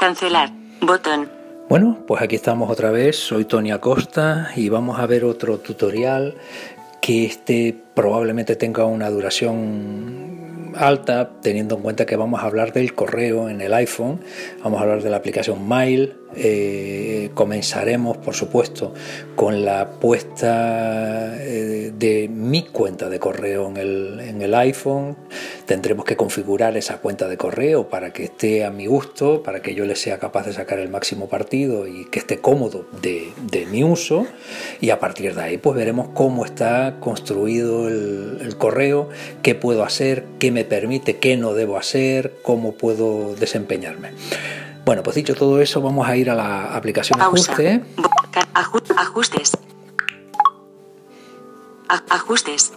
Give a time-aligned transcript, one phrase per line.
[0.00, 0.50] Cancelar.
[0.80, 1.30] Botón.
[1.68, 3.16] Bueno, pues aquí estamos otra vez.
[3.16, 6.34] Soy Tony Acosta y vamos a ver otro tutorial
[7.00, 12.94] que este probablemente tenga una duración alta, teniendo en cuenta que vamos a hablar del
[12.94, 14.20] correo en el iPhone,
[14.64, 18.94] vamos a hablar de la aplicación Mail, eh, comenzaremos por supuesto
[19.36, 25.16] con la puesta eh, de mi cuenta de correo en el, iPhone,
[25.66, 29.74] tendremos que configurar esa cuenta de correo para que esté a mi gusto, para que
[29.74, 33.32] yo le sea capaz de sacar el máximo partido y que esté cómodo de,
[33.70, 34.26] mi uso
[34.80, 39.08] y a partir de ahí pues veremos cómo está construido el correo,
[39.42, 44.10] qué puedo hacer, qué me permite, qué no debo hacer, cómo puedo desempeñarme.
[44.84, 47.52] Bueno, pues dicho todo eso, vamos a ir a la aplicación Pausa.
[47.52, 47.82] ajuste.
[48.54, 49.52] Aju- ajustes.
[52.08, 52.72] Ajustes.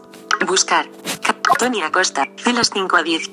[0.46, 0.88] Buscar.
[1.24, 2.28] Ca- Tony Acosta.
[2.38, 3.30] Celas 5 a 10.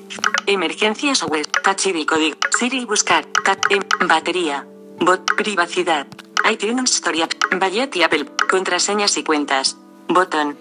[0.47, 1.45] Emergencias o web.
[1.85, 2.37] ID código.
[2.57, 3.25] Siri buscar.
[3.69, 4.65] Em- batería.
[4.99, 5.21] Bot.
[5.35, 6.07] Privacidad.
[6.49, 7.23] iTunes Story.
[7.59, 8.25] Ballet y Apple.
[8.49, 9.77] Contraseñas y cuentas.
[10.07, 10.57] Botón.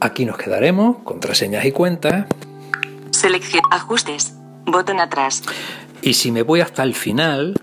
[0.00, 2.26] Aquí nos quedaremos, contraseñas y cuentas.
[3.10, 3.62] Selección.
[3.70, 4.32] Ajustes.
[4.66, 5.42] Botón atrás.
[6.02, 7.54] Y si me voy hasta el final,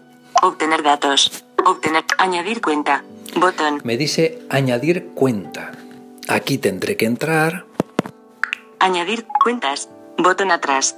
[0.41, 1.44] Obtener datos.
[1.66, 2.03] Obtener.
[2.17, 3.03] Añadir cuenta.
[3.36, 3.81] Botón.
[3.83, 5.72] me dice añadir cuenta.
[6.28, 7.66] Aquí tendré que entrar.
[8.80, 9.89] Añadir cuentas.
[10.17, 10.95] Botón atrás.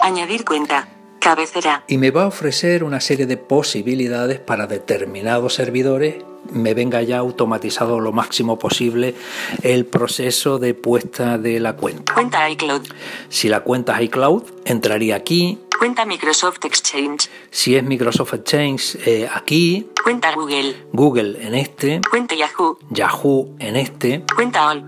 [0.00, 0.88] Añadir cuenta.
[1.20, 1.82] Cabecera.
[1.88, 7.18] y me va a ofrecer una serie de posibilidades para determinados servidores me venga ya
[7.18, 9.14] automatizado lo máximo posible
[9.62, 12.14] el proceso de puesta de la cuenta.
[12.14, 12.82] Cuenta iCloud.
[13.28, 15.58] Si la cuenta es iCloud, entraría aquí.
[15.78, 17.28] Cuenta Microsoft Exchange.
[17.50, 19.88] Si es Microsoft Exchange, eh, aquí.
[20.02, 20.86] Cuenta Google.
[20.92, 22.00] Google en este.
[22.10, 22.78] Cuenta Yahoo.
[22.90, 24.24] Yahoo en este.
[24.34, 24.84] Cuenta All.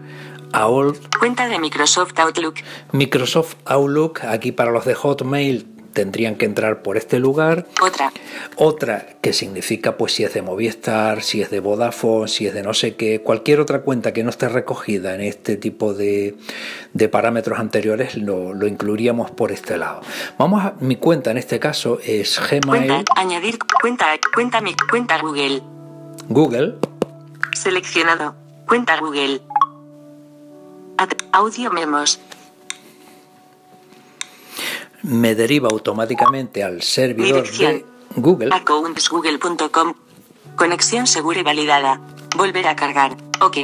[0.53, 0.99] AOL.
[1.19, 2.55] Cuenta de Microsoft Outlook.
[2.93, 7.67] Microsoft Outlook, aquí para los de Hotmail tendrían que entrar por este lugar.
[7.83, 8.13] Otra.
[8.57, 12.63] Otra que significa pues si es de Movistar, si es de Vodafone, si es de
[12.63, 16.37] no sé qué, cualquier otra cuenta que no esté recogida en este tipo de,
[16.93, 20.01] de parámetros anteriores lo, lo, incluiríamos por este lado.
[20.39, 22.87] Vamos a mi cuenta en este caso es Gmail.
[22.87, 25.63] Cuenta, añadir cuenta, cuenta mi cuenta Google.
[26.29, 26.77] Google.
[27.55, 28.35] Seleccionado.
[28.67, 29.41] Cuenta Google.
[30.99, 32.21] At, audio memos.
[35.03, 37.73] Me deriva automáticamente al servidor Dirección.
[37.73, 37.85] de
[38.17, 38.51] Google.
[38.53, 39.95] Accountsgoogle.com.
[40.57, 42.01] Conexión segura y validada.
[42.37, 43.17] Volver a cargar.
[43.41, 43.59] Ok.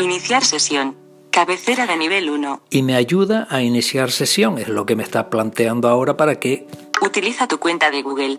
[0.00, 0.96] Iniciar sesión.
[1.30, 2.62] Cabecera de nivel 1.
[2.70, 6.66] Y me ayuda a iniciar sesión, es lo que me está planteando ahora para que
[7.00, 8.38] Utiliza tu cuenta de Google.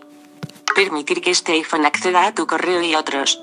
[0.74, 3.42] Permitir que este iPhone acceda a tu correo y otros.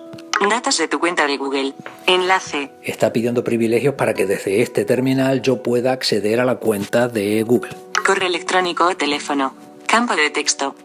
[0.49, 1.73] Datos de tu cuenta de Google.
[2.07, 2.71] Enlace.
[2.83, 7.43] está pidiendo privilegios para que desde este terminal yo pueda acceder a la cuenta de
[7.43, 7.75] Google.
[8.05, 9.53] Correo electrónico o teléfono.
[9.87, 10.75] Campo de texto.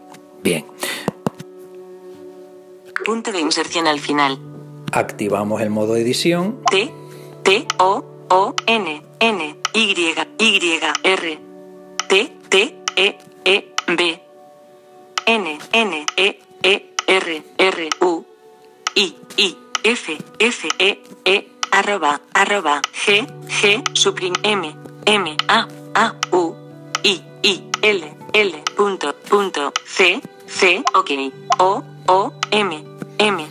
[0.43, 0.65] Bien,
[3.05, 4.37] Punto de inserción al final.
[4.91, 6.59] activamos el modo edición.
[6.69, 6.91] T.
[7.43, 7.65] T.
[7.79, 8.03] O.
[8.29, 8.53] O.
[8.65, 9.01] N.
[9.19, 9.55] N.
[9.73, 10.13] Y.
[10.37, 10.79] Y.
[11.03, 11.39] R.
[12.09, 12.33] T.
[12.49, 12.75] T.
[12.95, 13.17] E.
[13.45, 13.73] E.
[13.87, 14.21] B.
[15.25, 15.59] N.
[15.71, 16.05] N.
[16.17, 16.39] E.
[16.63, 16.93] E.
[17.07, 17.43] R.
[17.57, 17.89] R.
[18.01, 18.25] U.
[18.97, 19.15] I.
[19.37, 19.55] I.
[19.83, 20.17] F.
[20.39, 20.67] F.
[20.79, 21.03] E.
[21.23, 21.51] E.
[21.69, 22.19] Arroba.
[22.33, 22.81] Arroba.
[22.91, 23.27] G.
[23.47, 23.83] G.
[23.93, 24.33] Suprim.
[24.41, 24.75] M.
[25.05, 25.37] M.
[25.47, 25.67] A.
[25.93, 26.15] A.
[26.31, 26.55] U.
[27.03, 27.21] I.
[27.43, 27.63] I.
[27.83, 28.17] L.
[28.33, 28.63] L.
[28.75, 29.15] Punto.
[29.29, 29.71] Punto.
[29.85, 30.19] C.
[30.47, 30.83] C.
[30.95, 31.11] Ok.
[31.59, 31.83] O.
[32.07, 32.33] O.
[32.49, 32.83] M.
[33.19, 33.47] M.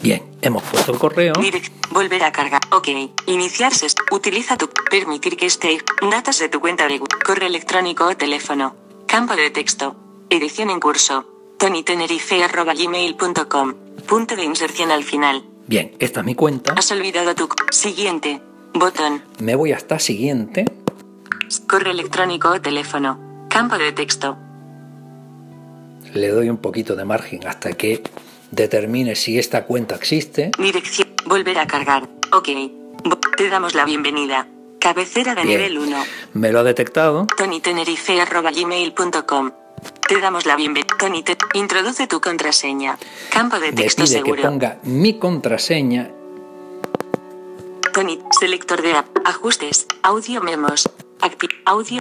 [0.00, 1.32] Bien, hemos puesto el correo.
[1.40, 1.74] Direct.
[1.90, 2.60] Volver a cargar.
[2.70, 2.88] Ok.
[3.26, 3.96] Iniciar ses.
[4.12, 4.68] Utiliza tu.
[4.68, 5.78] Permitir que esté.
[6.08, 7.00] Datos de tu cuenta de.
[7.00, 8.76] Correo electrónico o teléfono.
[9.08, 9.96] Campo de texto.
[10.30, 11.33] Edición en curso.
[11.64, 13.74] tonytenerife.gmail.com.
[14.06, 15.42] Punto de inserción al final.
[15.66, 16.74] Bien, esta es mi cuenta.
[16.74, 17.48] Has olvidado tu.
[17.70, 18.42] Siguiente.
[18.74, 19.22] Botón.
[19.38, 20.66] Me voy hasta siguiente.
[21.66, 23.46] Correo electrónico o teléfono.
[23.48, 24.36] Campo de texto.
[26.12, 28.02] Le doy un poquito de margen hasta que
[28.50, 30.50] determine si esta cuenta existe.
[30.58, 31.08] Dirección.
[31.24, 32.06] Volver a cargar.
[32.32, 32.48] Ok.
[33.38, 34.46] Te damos la bienvenida.
[34.78, 35.62] Cabecera de Bien.
[35.62, 35.96] nivel 1.
[36.34, 37.26] Me lo ha detectado.
[37.38, 39.63] tonytenerife.gmail.com.
[40.08, 41.36] Te damos la bienvenida.
[41.54, 42.98] Introduce tu contraseña.
[43.30, 44.42] Campo de Me texto pide que seguro.
[44.42, 46.10] ponga mi contraseña.
[47.92, 49.06] Tony, selector de app.
[49.24, 49.86] Ajustes.
[50.02, 50.88] Audio memos.
[51.20, 52.00] Acti audio.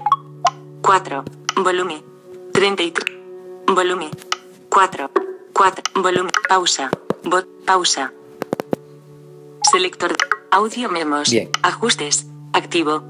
[0.82, 1.24] 4.
[1.58, 2.04] Volumen.
[2.52, 3.06] 33.
[3.68, 4.10] Volumen.
[4.70, 5.12] 4.
[5.54, 5.84] 4.
[6.02, 6.32] Volumen.
[6.50, 6.90] Pausa.
[7.24, 7.48] Bot.
[7.66, 8.12] Pausa.
[9.72, 10.16] Selector.
[10.52, 11.30] Audio memos.
[11.30, 11.50] Bien.
[11.62, 12.26] Ajustes.
[12.54, 13.02] Activo.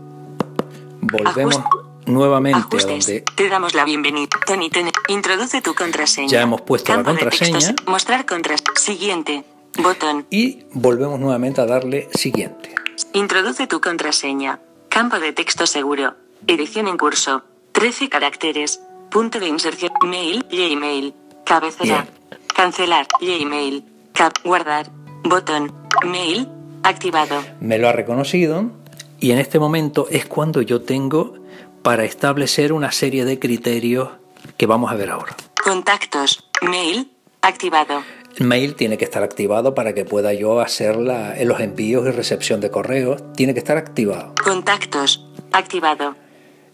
[1.01, 1.59] Volvemos.
[2.05, 2.85] Nuevamente Ajustes.
[3.05, 4.27] donde Te damos la bienvenida.
[4.45, 6.27] Tony, ten- introduce tu contraseña.
[6.27, 7.59] Ya hemos puesto la de contraseña.
[7.59, 7.87] textos.
[7.87, 8.71] Mostrar contraseña.
[8.75, 9.43] Siguiente.
[9.81, 10.27] Botón.
[10.29, 12.75] y volvemos nuevamente a darle siguiente.
[13.13, 14.59] Introduce tu contraseña.
[14.89, 16.13] Campo de texto seguro.
[16.45, 17.41] Edición en curso.
[17.71, 18.81] 13 caracteres.
[19.09, 19.91] Punto de inserción.
[20.05, 20.45] Mail.
[20.51, 21.13] Gmail.
[21.45, 22.07] cabecera,
[22.55, 23.83] cancelar, Gmail,
[24.13, 24.89] cap, guardar,
[25.23, 25.73] botón,
[26.05, 26.47] mail,
[26.83, 27.43] activado.
[27.59, 28.71] Me lo ha reconocido
[29.19, 31.33] y en este momento es cuando yo tengo
[31.83, 34.09] para establecer una serie de criterios
[34.57, 35.35] que vamos a ver ahora.
[35.63, 38.01] Contactos, mail, activado.
[38.37, 42.11] El mail tiene que estar activado para que pueda yo hacer la- los envíos y
[42.11, 43.21] recepción de correos.
[43.35, 44.33] Tiene que estar activado.
[44.43, 46.15] Contactos, activado.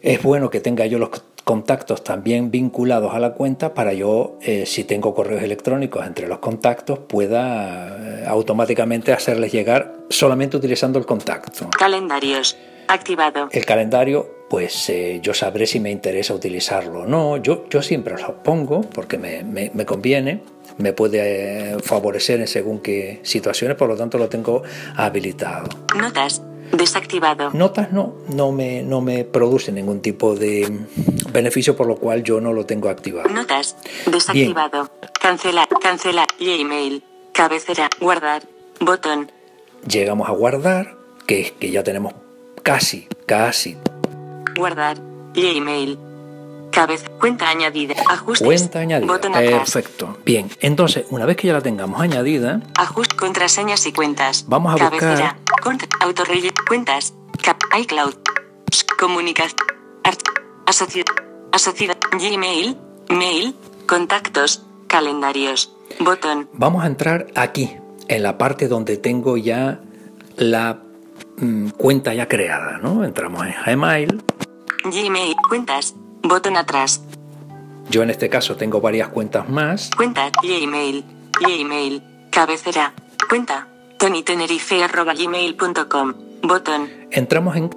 [0.02, 1.10] Es bueno que tenga yo los
[1.44, 6.38] contactos también vinculados a la cuenta para yo, eh, si tengo correos electrónicos entre los
[6.40, 11.70] contactos, pueda eh, automáticamente hacerles llegar solamente utilizando el contacto.
[11.78, 12.56] Calendarios,
[12.90, 13.48] activado.
[13.52, 17.38] El calendario, pues eh, yo sabré si me interesa utilizarlo o no.
[17.38, 20.42] Yo, yo siempre lo pongo porque me, me- me conviene,
[20.78, 24.64] me puede eh, favorecer en según qué situaciones, por lo tanto lo tengo
[24.96, 25.70] habilitado.
[25.96, 26.42] Notas,
[26.72, 27.52] desactivado.
[27.54, 30.68] Notas no, no me, no me produce ningún tipo de
[31.32, 33.30] beneficio, por lo cual yo no lo tengo activado.
[33.30, 33.76] Notas,
[34.06, 34.90] desactivado.
[35.22, 37.04] Cancelar, cancelar, Gmail,
[37.34, 38.44] cabecera, guardar,
[38.80, 39.32] botón,
[39.88, 40.96] Llegamos a guardar,
[41.26, 42.14] que es que ya tenemos
[42.64, 43.78] casi, casi
[44.60, 44.98] guardar,
[45.34, 45.98] Gmail,
[46.72, 49.12] cabeza, cuenta añadida, ajustes, cuenta añadida.
[49.12, 50.18] botón Perfecto.
[50.26, 54.78] Bien, entonces una vez que ya la tengamos añadida, ajuste, contraseñas y cuentas, Vamos a
[54.78, 58.14] cabecera, cont, autorrelle, cuentas, cap, iCloud,
[59.00, 59.56] comunicas,
[60.04, 60.20] art,
[60.66, 61.06] asociación,
[61.52, 62.78] asociación, Gmail,
[63.10, 63.56] mail,
[63.88, 67.78] contactos, calendarios, botón, Vamos a entrar aquí,
[68.08, 69.80] en la parte donde tengo ya
[70.36, 70.82] la
[71.40, 73.04] mm, cuenta ya creada, ¿no?
[73.04, 74.24] Entramos en Gmail.
[74.86, 75.94] Gmail, cuentas,
[76.24, 77.02] botón atrás,
[77.90, 79.90] Yo en este caso tengo varias cuentas más.
[79.98, 81.04] Cuenta, Gmail,
[81.42, 82.94] Gmail, cabecera,
[83.30, 86.14] cuenta, tonytenerife.gmail.com,
[86.44, 87.70] botón, Entramos en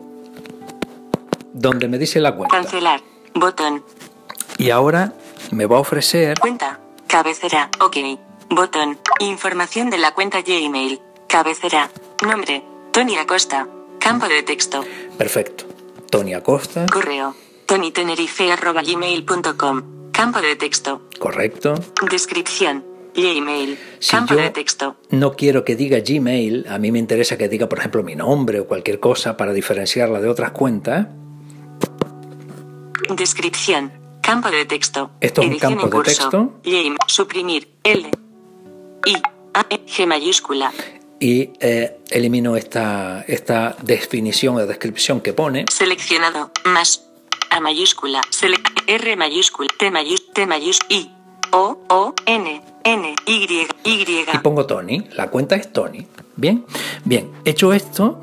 [1.54, 2.54] donde me dice la cuenta.
[2.56, 3.00] cancelar,
[3.34, 3.82] botón,
[4.58, 5.12] Y ahora
[5.50, 7.96] me va a ofrecer cuenta, cabecera, ok,
[8.50, 11.90] botón, información de la cuenta Gmail, cabecera,
[12.26, 12.62] nombre,
[12.92, 13.66] Tony Acosta,
[13.98, 14.84] campo de texto,
[15.16, 15.64] perfecto.
[16.10, 17.34] Tony Acosta, correo,
[17.66, 21.72] tonytenerife.gmail.com, campo de texto, correcto.
[22.10, 22.84] descripción,
[23.14, 27.38] Gmail, Si campo yo de texto, no quiero que diga Gmail, a mí me interesa
[27.38, 31.06] que diga, por ejemplo, mi nombre o cualquier cosa para diferenciarla de otras cuentas.
[33.16, 33.92] Descripción.
[34.22, 35.10] Campo de texto.
[35.20, 36.04] Esto es un campo de curso.
[36.04, 36.52] texto.
[37.08, 37.68] Suprimir.
[37.82, 38.08] L.
[39.06, 39.16] I.
[39.54, 39.66] A.
[39.68, 40.72] E, G mayúscula.
[41.22, 45.66] Y eh, elimino esta, esta definición o descripción que pone.
[45.70, 46.50] Seleccionado.
[46.64, 47.06] Más.
[47.48, 48.20] A mayúscula.
[48.28, 48.56] Sele
[48.88, 49.68] R mayúscula.
[49.78, 50.32] T mayúscula.
[50.34, 50.88] T mayúscula.
[50.88, 51.12] I.
[51.52, 51.78] O.
[51.88, 52.14] O.
[52.26, 52.60] N.
[52.82, 53.14] N.
[53.24, 53.66] Y.
[53.84, 54.26] Y.
[54.34, 55.06] Y pongo Tony.
[55.12, 56.08] La cuenta es Tony.
[56.34, 56.66] Bien,
[57.04, 57.30] bien.
[57.44, 58.20] Hecho esto,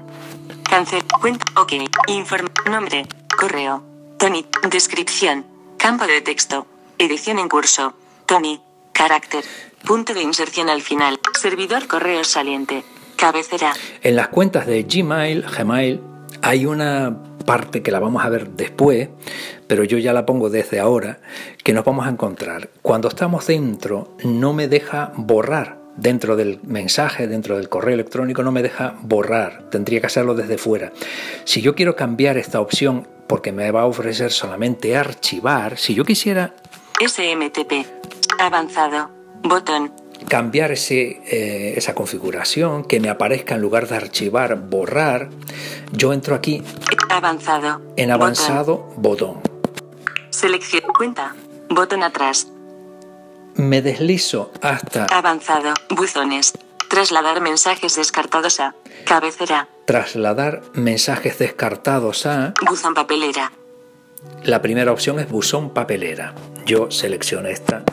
[0.69, 1.01] Cancel.
[1.21, 1.45] Cuenta.
[1.55, 1.71] Ok.
[2.07, 2.49] Informe.
[2.69, 3.07] Nombre.
[3.39, 3.81] Correo.
[4.17, 4.45] Tony.
[4.69, 5.45] Descripción.
[5.77, 6.67] Campo de texto.
[6.97, 7.93] Edición en curso.
[8.25, 8.59] Tony.
[8.91, 9.45] Carácter.
[9.85, 11.18] Punto de inserción al final.
[11.39, 12.83] Servidor correo saliente.
[13.15, 13.73] Cabecera.
[14.01, 16.01] en las cuentas de Gmail, Gmail,
[16.41, 19.07] hay una parte que la vamos a ver después,
[19.65, 21.19] pero yo ya la pongo desde ahora,
[21.63, 22.69] que nos vamos a encontrar.
[22.81, 25.79] Cuando estamos dentro, no me deja borrar.
[25.95, 29.69] Dentro del mensaje, dentro del correo electrónico, no me deja borrar.
[29.69, 30.91] Tendría que hacerlo desde fuera.
[31.45, 36.03] Si yo quiero cambiar esta opción, porque me va a ofrecer solamente archivar, si yo
[36.03, 36.53] quisiera
[36.99, 37.85] SMTP.
[38.39, 39.09] Avanzado.
[39.43, 40.08] Botón.
[40.27, 45.29] Cambiar ese, eh, esa configuración, que me aparezca en lugar de archivar, borrar,
[45.91, 46.63] yo entro aquí
[47.09, 47.81] Avanzado.
[47.95, 49.41] en avanzado, botón.
[50.29, 50.83] Selección.
[50.97, 51.35] Cuenta.
[51.69, 52.47] Botón atrás.
[53.55, 55.73] Me deslizo hasta Avanzado.
[55.89, 56.53] Buzones.
[56.89, 58.75] Trasladar mensajes descartados a.
[59.05, 59.67] Cabecera.
[59.85, 62.53] trasladar mensajes descartados a...
[62.67, 63.51] Buzón papelera.
[64.43, 66.35] La primera opción es buzón papelera.
[66.65, 67.83] Yo selecciono esta,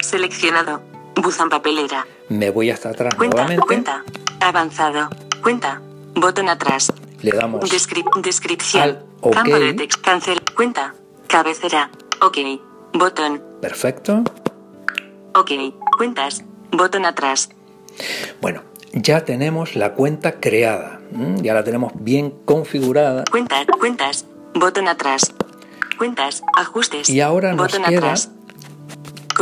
[0.00, 0.82] Seleccionado.
[1.16, 2.06] Buzón papelera.
[2.28, 3.36] me voy hasta atrás Cuenta.
[3.36, 4.04] nuevamente, Cuenta.
[4.40, 5.08] Avanzado.
[5.42, 5.80] Cuenta.
[6.14, 6.92] Botón atrás.
[7.22, 8.82] le damos Descrip- descripción.
[8.82, 9.04] Al.
[9.32, 10.02] Campo de texto.
[10.02, 10.40] Cancel.
[10.56, 10.94] Cuenta.
[11.26, 11.90] Cabecera.
[12.22, 12.38] Ok.
[12.94, 13.42] Botón.
[13.60, 14.22] perfecto.
[15.34, 15.50] Ok.
[15.98, 16.42] Cuentas.
[16.72, 17.50] Botón atrás.
[18.40, 18.62] Bueno,
[18.92, 21.00] ya tenemos la cuenta creada,
[21.42, 23.66] ya la tenemos bien configurada Cuentas.
[23.78, 24.24] Cuentas.
[24.54, 25.32] Botón atrás.
[25.98, 26.42] Cuentas.
[26.56, 27.10] Ajustes.
[27.10, 28.30] y ahora nos Botón queda atrás.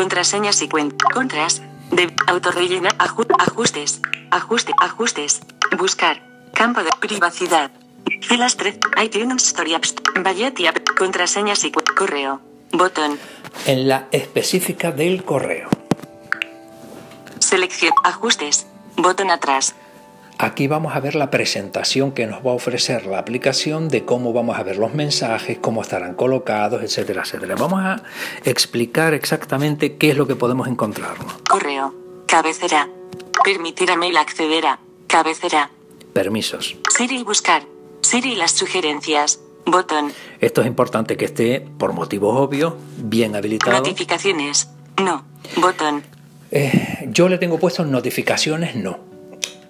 [0.03, 1.09] Contraseñas y cuentas.
[1.13, 1.61] Contras.
[1.91, 2.91] De autorrellena.
[2.99, 4.01] aju- ajustes.
[4.31, 4.73] Ajuste.
[4.79, 5.41] Ajustes.
[5.77, 6.23] Buscar.
[6.55, 7.73] Campo de privacidad.
[8.23, 8.79] Filas 3.
[9.03, 9.97] iTunes Story Apps.
[10.23, 10.77] Variety App.
[10.97, 12.41] Contraseñas y correo.
[12.71, 13.19] Botón.
[13.67, 15.69] en la específica del correo.
[17.41, 17.93] Selección.
[18.05, 18.69] Ajustes.
[18.97, 19.75] Botón atrás.
[20.41, 24.33] Aquí vamos a ver la presentación que nos va a ofrecer la aplicación de cómo
[24.33, 27.57] vamos a ver los mensajes, cómo estarán colocados, etcétera, etcétera.
[27.57, 28.05] Vamos a
[28.45, 31.33] explicar exactamente qué es lo que podemos encontrarnos.
[31.49, 31.93] Correo.
[32.29, 32.89] Cabecera.
[33.43, 34.79] Permitir a mail acceder a.
[35.09, 35.73] Cabecera.
[36.13, 36.77] Permisos.
[36.97, 37.65] Siri buscar.
[38.03, 39.41] Siri las sugerencias.
[39.67, 40.13] Botón.
[40.41, 43.77] Esto es importante que esté, por motivos obvios, bien habilitado.
[43.79, 44.69] Notificaciones.
[45.03, 45.25] No.
[45.57, 46.05] Botón.
[46.53, 49.08] Eh, yo le tengo puesto notificaciones, no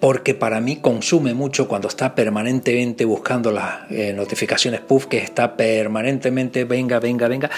[0.01, 5.57] porque para mí consume mucho cuando está permanentemente buscando las eh, notificaciones puff, que está
[5.57, 7.51] permanentemente venga, venga, venga.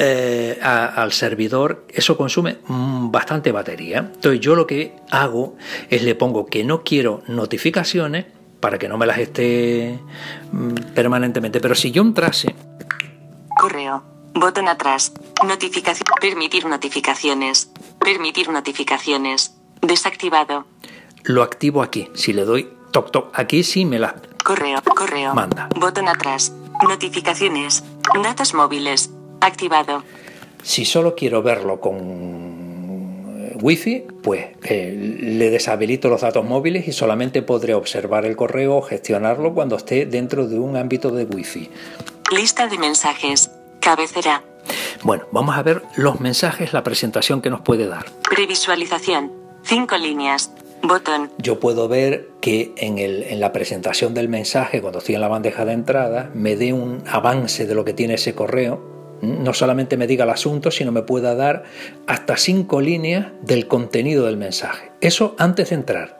[0.00, 3.98] Eh, al servidor, eso consume mm, bastante batería.
[3.98, 5.56] Entonces yo lo que hago
[5.90, 8.26] es le pongo que no quiero notificaciones
[8.60, 9.98] para que no me las esté
[10.52, 11.60] mm, permanentemente.
[11.60, 12.54] Pero si yo entrase...
[13.58, 14.04] Correo.
[14.34, 15.12] Botón atrás.
[15.44, 16.04] Notificación.
[16.20, 17.72] Permitir notificaciones.
[17.98, 19.56] Permitir notificaciones.
[19.82, 20.64] Desactivado
[21.28, 22.10] lo activo aquí.
[22.14, 25.68] Si le doy toc toc aquí sí me la correo correo manda.
[25.76, 26.52] Botón atrás.
[26.88, 27.84] Notificaciones.
[28.22, 29.10] Datos móviles.
[29.40, 30.02] Activado.
[30.62, 31.96] Si solo quiero verlo con
[33.36, 38.76] eh, wifi, pues eh, le deshabilito los datos móviles y solamente podré observar el correo
[38.76, 41.70] o gestionarlo cuando esté dentro de un ámbito de wifi.
[42.34, 43.50] Lista de mensajes.
[43.80, 44.42] Cabecera.
[45.02, 48.06] Bueno, vamos a ver los mensajes, la presentación que nos puede dar.
[48.28, 49.32] Previsualización.
[49.62, 50.50] Cinco líneas.
[50.88, 51.30] Botón.
[51.38, 55.28] Yo puedo ver que en, el, en, la presentación del mensaje, cuando estoy en la
[55.28, 58.82] bandeja de entrada, me dé un avance de lo que tiene ese correo.
[59.22, 61.64] No solamente me diga el asunto, sino me pueda dar
[62.06, 64.90] hasta cinco líneas del contenido del mensaje.
[65.00, 66.18] Eso antes de entrar.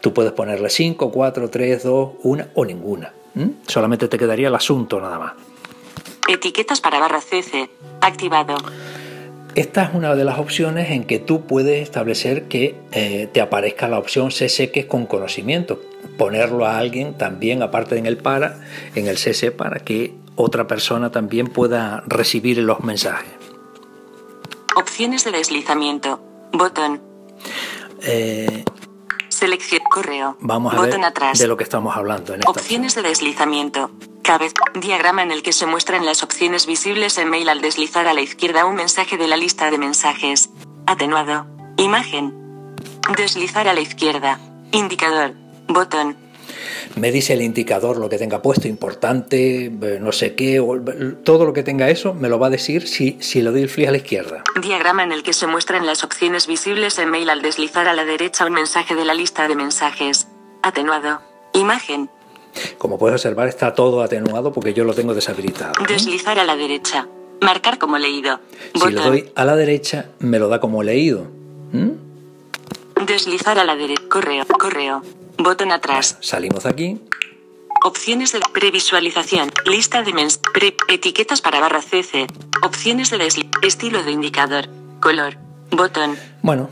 [0.00, 3.12] Tú puedes ponerle 5, 4, 3, 2, 1 o ninguna.
[3.66, 5.32] Solamente te quedaría el asunto nada más.
[6.28, 7.70] Etiquetas para barra CC.
[8.00, 8.56] Activado.
[9.54, 13.88] Esta es una de las opciones en que tú puedes establecer que eh, te aparezca
[13.88, 15.80] la opción CC que es con conocimiento.
[16.16, 18.60] Ponerlo a alguien también, aparte en el para,
[18.94, 23.30] en el CC para que otra persona también pueda recibir los mensajes.
[24.76, 26.20] Opciones de deslizamiento.
[26.52, 27.00] Botón.
[28.02, 28.64] Eh,
[29.28, 30.36] Selección correo.
[30.40, 31.38] Vamos a Botón ver atrás.
[31.38, 32.34] de lo que estamos hablando.
[32.34, 33.90] En esta Opciones de deslizamiento.
[34.28, 34.52] Cabez.
[34.74, 38.20] Diagrama en el que se muestran las opciones visibles en mail al deslizar a la
[38.20, 40.50] izquierda un mensaje de la lista de mensajes.
[40.86, 41.46] Atenuado.
[41.78, 42.34] Imagen.
[43.16, 44.38] Deslizar a la izquierda.
[44.70, 45.32] Indicador.
[45.66, 46.14] Botón.
[46.94, 50.62] Me dice el indicador lo que tenga puesto, importante, eh, no sé qué,
[51.24, 53.70] todo lo que tenga eso me lo va a decir si, si le doy el
[53.70, 54.42] flick a la izquierda.
[54.60, 58.04] Diagrama en el que se muestran las opciones visibles en mail al deslizar a la
[58.04, 60.28] derecha un mensaje de la lista de mensajes.
[60.62, 61.22] Atenuado.
[61.54, 62.10] Imagen.
[62.78, 65.72] Como puedes observar, está todo atenuado porque yo lo tengo deshabilitado.
[65.86, 67.08] Deslizar a la derecha.
[67.40, 68.40] Marcar como leído.
[68.74, 71.26] Si le doy a la derecha, me lo da como leído.
[71.72, 73.04] ¿Mm?
[73.06, 74.02] Deslizar a la derecha.
[74.08, 74.44] Correo.
[74.46, 75.02] Correo.
[75.36, 76.18] Botón atrás.
[76.20, 77.00] Salimos aquí.
[77.84, 79.52] Opciones de previsualización.
[79.64, 80.40] Lista de mens.
[80.52, 82.26] Pre etiquetas para barra CC.
[82.64, 84.68] Opciones de desli estilo de indicador.
[85.00, 85.36] Color.
[85.70, 86.16] Botón.
[86.42, 86.70] Bueno,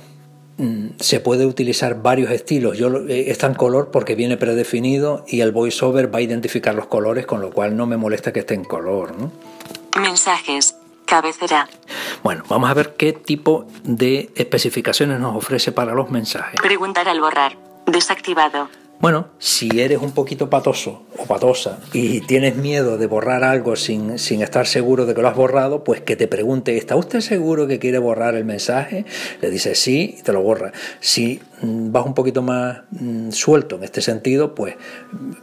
[0.99, 2.79] se puede utilizar varios estilos.
[2.79, 6.87] Yo eh, está en color porque viene predefinido y el voiceover va a identificar los
[6.87, 9.15] colores, con lo cual no me molesta que esté en color.
[9.19, 9.31] ¿no?
[10.01, 10.77] Mensajes.
[11.05, 11.69] Cabecera.
[12.25, 16.61] Bueno, vamos a ver qué tipo de especificaciones nos ofrece para los mensajes.
[16.61, 17.57] Preguntar al borrar.
[17.87, 18.69] Desactivado.
[18.99, 24.19] Bueno, si eres un poquito patoso o patosa y tienes miedo de borrar algo sin,
[24.19, 27.67] sin, estar seguro de que lo has borrado, pues que te pregunte, ¿está usted seguro
[27.67, 29.05] que quiere borrar el mensaje?
[29.43, 30.73] Le dices sí y te lo borra.
[31.01, 34.77] Si mm, vas un poquito más mm, suelto en este sentido, pues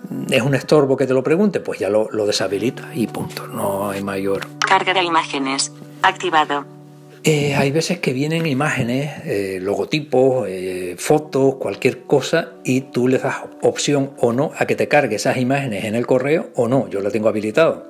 [0.09, 3.47] mm, es un estorbo que te lo pregunte, pues ya lo, lo deshabilita y punto,
[3.47, 4.47] no hay mayor.
[4.59, 5.71] Carga de imágenes.
[6.01, 6.82] Activado.
[7.25, 13.17] Eh, hay veces que vienen imágenes, eh, logotipos, eh, fotos, cualquier cosa y tú le
[13.17, 16.89] das opción o no a que te cargue esas imágenes en el correo o no.
[16.89, 17.89] Yo lo tengo habilitado.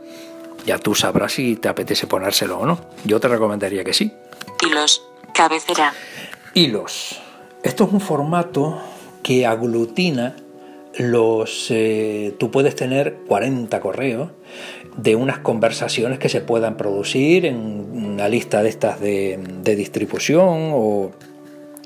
[0.68, 2.80] Ya tú sabrás si te apetece ponérselo o no.
[3.06, 4.13] Yo te recomendaría que sí.
[4.63, 5.04] Hilos.
[5.34, 5.96] Cabecera.
[6.54, 7.20] Hilos.
[7.63, 8.80] Esto es un formato
[9.24, 10.36] que aglutina
[11.00, 11.74] los...
[12.38, 14.30] tú puedes tener 40 correos
[14.98, 19.38] de unas conversaciones que se puedan producir en una lista de estas de,
[19.76, 21.12] distribución o,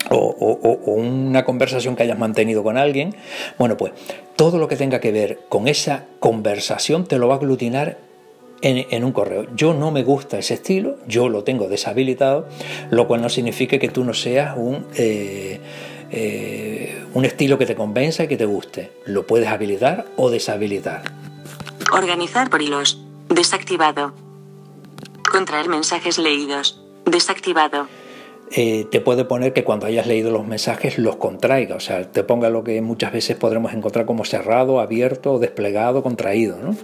[0.09, 3.15] una conversación que hayas mantenido con alguien.
[3.57, 3.91] Bueno, pues
[4.35, 7.97] todo lo que tenga que ver con esa conversación te lo va a aglutinar
[8.61, 9.47] en, un correo.
[9.55, 12.47] Yo no me gusta ese estilo, yo lo tengo deshabilitado,
[12.89, 14.85] lo cual no significa que tú no seas un...
[14.95, 15.59] Eh,
[16.09, 18.91] eh, un estilo que te convenza y que te guste.
[19.05, 21.16] Lo puedes habilitar o deshabilitar.
[21.91, 23.01] Organizar por hilos.
[23.29, 24.13] Desactivado.
[25.29, 26.81] Contraer mensajes leídos.
[27.05, 27.87] Desactivado.
[28.51, 32.23] eh, te puede poner que cuando hayas leído los mensajes los contraiga, o sea, te
[32.23, 36.57] ponga lo que muchas veces podremos encontrar como cerrado, abierto, desplegado, contraído.
[36.61, 36.75] ¿no?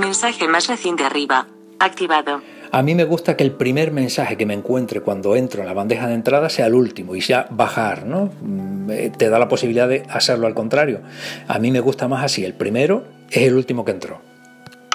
[0.00, 1.46] Mensaje más reciente arriba.
[1.78, 2.40] Activado.
[2.70, 5.74] A mí me gusta que el primer mensaje que me encuentre cuando entro en la
[5.74, 8.30] bandeja de entrada sea el último y ya bajar, ¿no?
[8.42, 11.00] Mm, eh, te da la posibilidad de hacerlo al contrario.
[11.48, 14.20] A mí me gusta más así, el primero es el último que entró.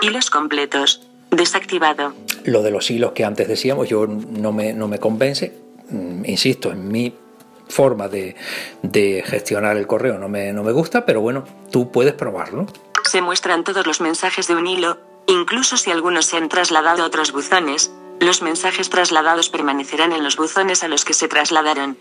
[0.02, 1.08] Hilos completos.
[1.32, 2.14] Desactivado.
[2.44, 5.54] Lo de los hilos que antes decíamos, yo no me, no me convence,
[5.90, 7.16] mm, insisto, en mi
[7.68, 8.36] forma de,
[8.84, 12.68] de gestionar el correo no me, no me gusta, pero bueno, tú puedes probarlo.
[13.10, 17.08] Se muestran todos los mensajes de un hilo, incluso si algunos se han trasladado a
[17.08, 21.98] otros buzones, los mensajes trasladados permanecerán en los buzones a los que se trasladaron.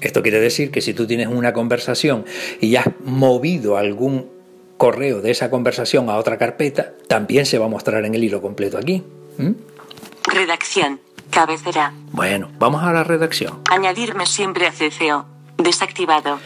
[0.00, 2.24] Esto quiere decir que si tú tienes una conversación
[2.60, 4.39] y has movido algún
[4.80, 8.40] correo de esa conversación a otra carpeta, también se va a mostrar en el hilo
[8.40, 9.04] completo aquí.
[9.36, 9.50] ¿Mm?
[10.32, 11.00] Redacción.
[11.28, 11.92] Cabecera.
[12.12, 13.60] Bueno, vamos a la redacción.
[13.70, 15.26] Añadirme siempre a CCO.
[15.58, 16.38] Desactivado.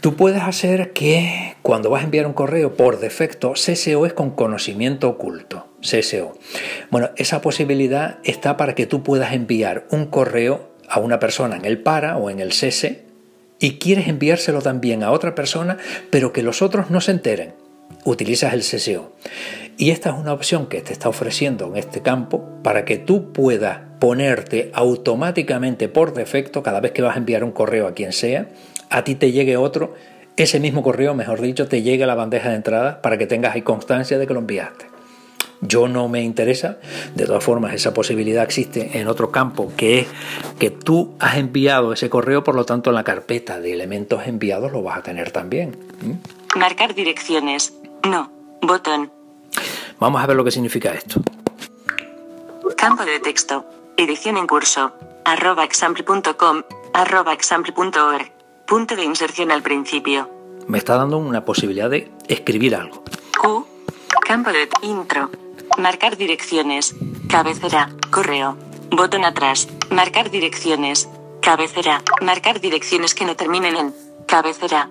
[0.00, 4.30] Tú puedes hacer que cuando vas a enviar un correo por defecto, CSO es con
[4.32, 5.68] conocimiento oculto.
[5.80, 6.36] CSO.
[6.90, 11.64] Bueno, esa posibilidad está para que tú puedas enviar un correo a una persona en
[11.64, 13.04] el para o en el CC
[13.60, 15.78] y quieres enviárselo también a otra persona,
[16.10, 17.65] pero que los otros no se enteren.
[18.04, 19.12] Utilizas el CSO.
[19.78, 23.32] Y esta es una opción que te está ofreciendo en este campo para que tú
[23.32, 28.12] puedas ponerte automáticamente por defecto cada vez que vas a enviar un correo a quien
[28.12, 28.48] sea,
[28.90, 29.94] a ti te llegue otro,
[30.36, 33.54] ese mismo correo, mejor dicho, te llegue a la bandeja de entrada para que tengas
[33.54, 34.86] ahí constancia de que lo enviaste.
[35.62, 36.76] Yo no me interesa,
[37.14, 40.06] de todas formas esa posibilidad existe en otro campo, que es
[40.58, 44.70] que tú has enviado ese correo, por lo tanto en la carpeta de elementos enviados
[44.72, 45.76] lo vas a tener también.
[46.56, 47.74] Marcar direcciones.
[48.08, 48.30] No.
[48.62, 49.12] Botón.
[50.00, 51.20] Vamos a ver lo que significa esto.
[52.76, 53.66] Campo de texto.
[53.98, 54.92] Edición en curso.
[55.26, 56.62] Arroba example.com.
[56.94, 58.32] Arroba example.org.
[58.66, 60.30] Punto de inserción al principio.
[60.66, 63.04] Me está dando una posibilidad de escribir algo.
[63.38, 63.66] Q.
[64.22, 65.30] Campo de intro.
[65.76, 66.96] Marcar direcciones.
[67.28, 67.90] Cabecera.
[68.10, 68.56] Correo.
[68.90, 69.68] Botón atrás.
[69.90, 71.06] Marcar direcciones.
[71.42, 72.02] Cabecera.
[72.22, 73.94] Marcar direcciones que no terminen en.
[74.26, 74.88] Cabecera.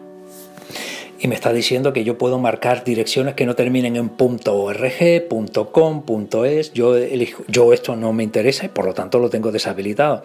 [1.20, 5.28] Y me está diciendo que yo puedo marcar direcciones que no terminen en .org,
[5.72, 6.04] .com,
[6.46, 6.74] .es.
[6.74, 10.24] Yo, elijo, yo esto no me interesa y por lo tanto lo tengo deshabilitado.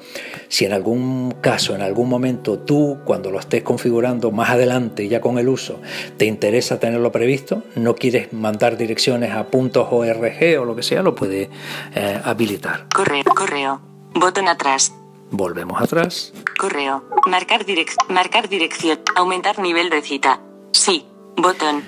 [0.48, 5.20] Si en algún caso, en algún momento tú, cuando lo estés configurando más adelante ya
[5.20, 5.80] con el uso,
[6.16, 11.14] te interesa tenerlo previsto, no quieres mandar direcciones a .org o lo que sea, lo
[11.14, 11.48] puedes
[11.94, 12.86] eh, habilitar.
[12.94, 13.80] Correo, correo.
[14.14, 14.92] Botón atrás.
[15.30, 16.32] Volvemos atrás.
[16.58, 17.04] Correo.
[17.26, 18.98] Marcar, direc marcar dirección.
[19.14, 20.40] Aumentar nivel de cita.
[20.72, 21.04] Sí.
[21.36, 21.82] Botón.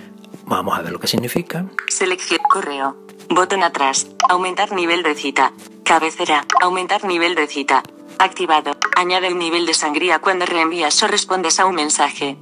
[0.47, 1.67] Vamos a ver lo que significa.
[1.89, 2.41] Selección.
[2.51, 2.97] Correo.
[3.29, 4.07] Botón atrás.
[4.29, 5.53] Aumentar nivel de cita.
[5.85, 6.47] Cabecera.
[6.61, 7.83] Aumentar nivel de cita.
[8.19, 8.73] Activado.
[8.97, 12.37] Añade el nivel de sangría cuando reenvías o respondes a un mensaje.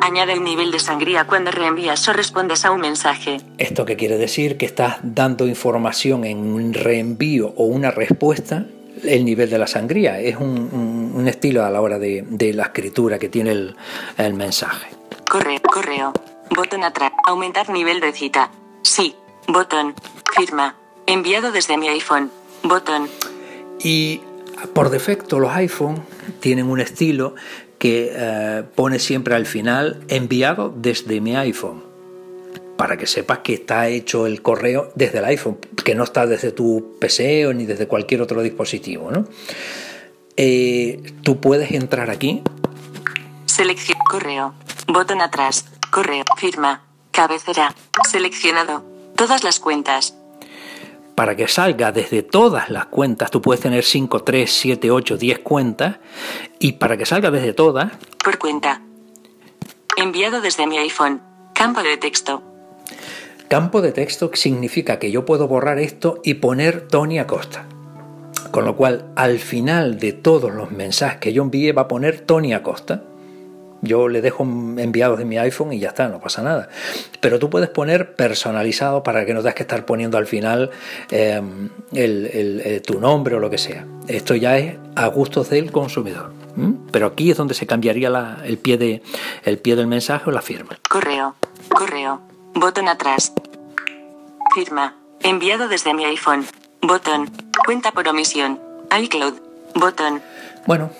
[0.00, 3.40] Añade el nivel de sangría cuando reenvías o respondes a un mensaje.
[3.58, 4.58] ¿Esto qué quiere decir?
[4.58, 8.66] Que estás dando información en un reenvío o una respuesta
[9.02, 10.20] el nivel de la sangría.
[10.20, 13.76] Es un, un, un estilo a la hora de, de, la escritura que tiene el,
[14.18, 14.88] el mensaje.
[15.34, 16.12] Correo, correo.
[16.54, 17.10] Botón atrás.
[17.26, 18.52] Aumentar nivel de cita.
[18.82, 19.16] Sí.
[19.48, 19.96] Botón.
[20.32, 20.76] Firma.
[21.08, 22.30] Enviado desde mi iPhone.
[22.62, 23.08] Botón.
[23.82, 24.20] Y
[24.74, 26.04] por defecto los iPhone
[26.38, 27.34] tienen un estilo
[27.78, 31.82] que eh, pone siempre al final enviado desde mi iPhone
[32.76, 36.52] para que sepas que está hecho el correo desde el iPhone, que no está desde
[36.52, 39.10] tu PC o ni desde cualquier otro dispositivo.
[39.10, 39.26] ¿no?
[40.36, 42.40] Eh, tú puedes entrar aquí.
[43.46, 44.54] Selección correo.
[44.86, 45.66] Botón atrás.
[45.90, 46.24] Correo.
[46.36, 46.82] Firma.
[47.10, 47.74] Cabecera.
[48.08, 48.84] Seleccionado.
[49.16, 50.14] Todas las cuentas.
[51.14, 55.38] Para que salga desde todas las cuentas, tú puedes tener 5, 3, 7, 8, 10
[55.38, 55.96] cuentas.
[56.58, 57.92] Y para que salga desde todas.
[58.22, 58.82] Por cuenta.
[59.96, 61.22] Enviado desde mi iPhone.
[61.54, 62.42] Campo de texto.
[63.48, 67.66] Campo de texto significa que yo puedo borrar esto y poner Tony Acosta.
[68.50, 72.20] Con lo cual, al final de todos los mensajes que yo envíe, va a poner
[72.20, 73.04] Tony Acosta.
[73.84, 76.68] Yo le dejo enviados de mi iPhone y ya está, no pasa nada.
[77.20, 80.70] Pero tú puedes poner personalizado para que no tengas que estar poniendo al final
[81.10, 81.40] eh,
[81.92, 83.86] el, el, el, tu nombre o lo que sea.
[84.08, 86.32] Esto ya es a gustos del consumidor.
[86.56, 86.90] ¿Mm?
[86.92, 89.02] Pero aquí es donde se cambiaría la, el, pie de,
[89.44, 90.78] el pie del mensaje o la firma.
[90.88, 91.34] Correo,
[91.68, 92.20] correo,
[92.54, 93.32] botón atrás.
[94.54, 96.46] Firma, enviado desde mi iPhone.
[96.80, 97.30] Botón,
[97.64, 98.60] cuenta por omisión.
[98.96, 99.34] iCloud,
[99.74, 100.22] botón.
[100.66, 100.90] Bueno,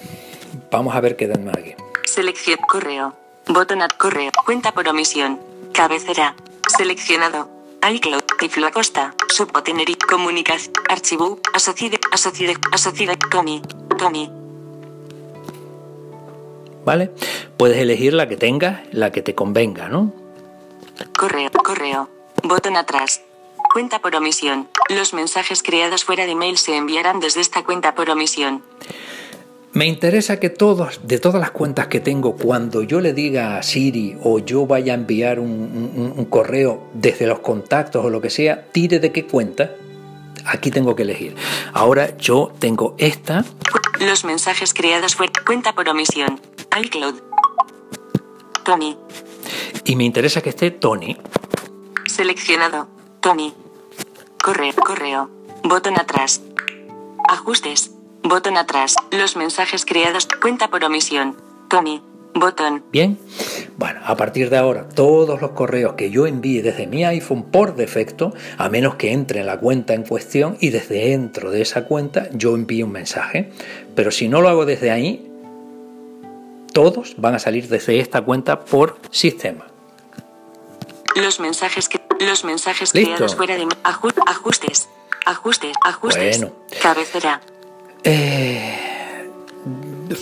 [0.70, 1.74] vamos a ver qué dan aquí.
[2.06, 3.14] Selección correo.
[3.48, 4.30] Botón ad correo.
[4.44, 5.40] Cuenta por omisión.
[5.72, 6.34] Cabecera.
[6.76, 7.48] Seleccionado.
[7.90, 8.22] iCloud.
[8.38, 9.14] Tiflo Acosta.
[9.28, 9.96] Subbotenerí.
[9.96, 10.72] Comunicación.
[10.88, 11.38] Archivo.
[11.52, 11.98] Asociade.
[12.12, 12.56] Asociade.
[12.72, 13.18] Asociade.
[13.30, 13.62] Tommy.
[13.98, 14.30] Tommy.
[16.84, 17.10] ¿vale?
[17.56, 20.12] Puedes elegir la que tengas, la que te convenga, ¿no?
[21.18, 22.08] Correo, correo.
[22.42, 23.22] Botón atrás.
[23.72, 24.68] Cuenta por omisión.
[24.88, 28.62] Los mensajes creados fuera de mail se enviarán desde esta cuenta por omisión.
[29.74, 33.62] Me interesa que todos, de todas las cuentas que tengo, cuando yo le diga a
[33.64, 38.20] Siri o yo vaya a enviar un, un- un correo desde los contactos o lo
[38.20, 39.72] que sea, tire de qué cuenta.
[40.46, 41.34] Aquí tengo que elegir.
[41.72, 43.44] Ahora yo tengo esta.
[43.98, 46.40] Los mensajes creados fuera cuenta por omisión.
[46.80, 47.14] iCloud.
[48.64, 48.96] Tony.
[49.84, 51.16] Y me interesa que esté Tony.
[52.06, 52.86] Seleccionado.
[53.20, 53.52] Tony.
[54.42, 55.30] Correo, correo.
[55.64, 56.42] Botón atrás.
[57.28, 57.90] Ajustes.
[58.24, 58.94] Botón atrás.
[59.10, 60.26] Los mensajes creados.
[60.40, 61.36] Cuenta por omisión.
[61.68, 62.02] Tony.
[62.34, 62.82] Botón.
[62.90, 63.18] Bien.
[63.76, 67.76] Bueno, a partir de ahora, todos los correos que yo envíe desde mi iPhone por
[67.76, 71.84] defecto, a menos que entre en la cuenta en cuestión y desde dentro de esa
[71.84, 73.52] cuenta yo envíe un mensaje.
[73.94, 75.30] Pero si no lo hago desde ahí,
[76.72, 79.66] todos van a salir desde esta cuenta por sistema.
[81.14, 83.10] Los mensajes que los mensajes Listo.
[83.14, 84.88] creados fuera de aju- ajustes.
[85.26, 85.72] Ajustes.
[85.82, 86.38] Ajustes.
[86.40, 86.54] Bueno.
[86.82, 87.40] Cabecera.
[88.04, 89.30] Eh,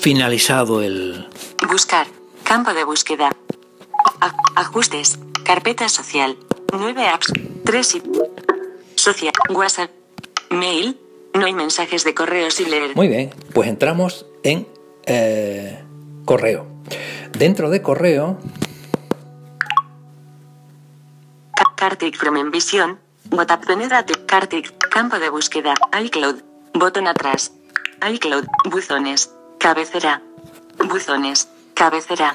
[0.00, 1.28] finalizado el...
[1.68, 2.06] Buscar.
[2.44, 3.30] Campo de búsqueda.
[4.20, 5.18] A- ajustes.
[5.44, 6.36] Carpeta social.
[6.72, 7.32] 9 apps.
[7.64, 8.02] 3 y...
[8.94, 9.32] Social.
[9.50, 9.90] WhatsApp.
[10.50, 10.98] Mail.
[11.34, 12.94] No hay mensajes de correo sin leer.
[12.94, 14.68] Muy bien, pues entramos en
[15.06, 15.82] eh,
[16.26, 16.66] correo.
[17.32, 18.38] Dentro de correo,
[21.76, 22.98] Kartik from Envision.
[23.66, 24.14] Venerate.
[24.26, 24.72] Kartik.
[24.90, 25.72] Campo de búsqueda.
[26.04, 26.42] iCloud.
[26.74, 27.52] Botón atrás.
[28.12, 28.44] iCloud.
[28.70, 29.30] Buzones.
[29.58, 30.22] Cabecera.
[30.88, 31.48] Buzones.
[31.74, 32.34] Cabecera.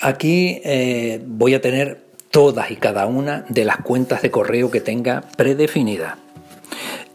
[0.00, 4.80] aquí eh, voy a tener todas y cada una de las cuentas de correo que
[4.80, 6.16] tenga predefinidas.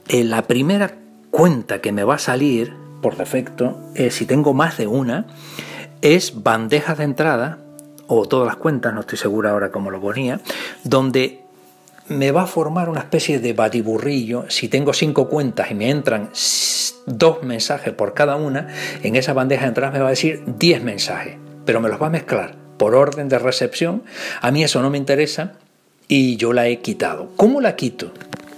[0.07, 0.93] Eh, la primera
[1.31, 5.25] cuenta que me va a salir por defecto, eh, si tengo más de una,
[6.01, 7.59] es bandejas de entrada,
[8.07, 10.39] o todas las cuentas, no estoy segura ahora cómo lo ponía,
[10.83, 11.46] donde
[12.09, 14.45] me va a formar una especie de batiburrillo.
[14.49, 16.29] Si tengo cinco cuentas y me entran
[17.05, 18.67] dos mensajes por cada una,
[19.03, 22.07] en esa bandeja de entrada me va a decir 10 mensajes, pero me los va
[22.07, 24.03] a mezclar por orden de recepción.
[24.41, 25.53] A mí eso no me interesa
[26.07, 27.31] y yo la he quitado.
[27.35, 28.11] ¿Cómo la quito?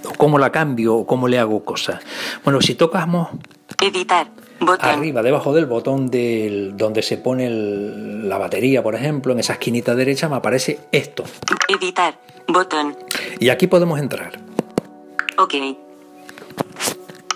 [0.04, 0.96] ¿O cómo la cambio?
[0.96, 2.00] ¿O cómo le hago cosas?
[2.44, 3.28] Bueno, si tocamos
[3.80, 4.28] Editar.
[4.60, 4.90] Botón.
[4.90, 9.54] arriba, debajo del botón del, donde se pone el- la batería, por ejemplo, en esa
[9.54, 11.24] esquinita derecha me aparece esto.
[11.68, 12.18] Editar.
[12.46, 12.96] Botón.
[13.38, 14.38] Y aquí podemos entrar.
[15.38, 15.54] Ok.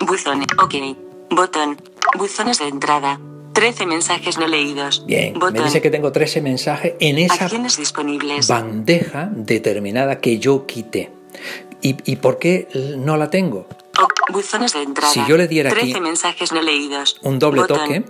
[0.01, 0.47] Buzones.
[0.61, 0.75] Ok.
[1.31, 1.77] Botón.
[2.17, 3.19] Buzones de entrada.
[3.53, 5.05] 13 mensajes no leídos.
[5.07, 5.53] Bien, Botón.
[5.53, 8.47] me dice que tengo 13 mensajes en esa disponibles.
[8.47, 11.09] bandeja determinada que yo quité.
[11.81, 13.65] ¿Y, y por qué no la tengo?
[14.29, 15.13] Buzones de entrada.
[15.13, 17.19] Si yo le diera aquí 13 mensajes no leídos.
[17.21, 17.79] Un doble Botón.
[17.79, 18.05] toque,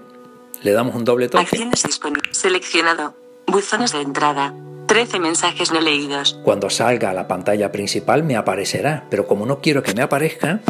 [0.63, 1.43] le damos un doble toque.
[1.43, 2.37] Acciones disponibles.
[2.37, 3.15] Seleccionado.
[3.47, 4.53] Buzones de entrada.
[4.87, 6.39] 13 mensajes no leídos.
[6.43, 10.61] Cuando salga a la pantalla principal me aparecerá, pero como no quiero que me aparezca,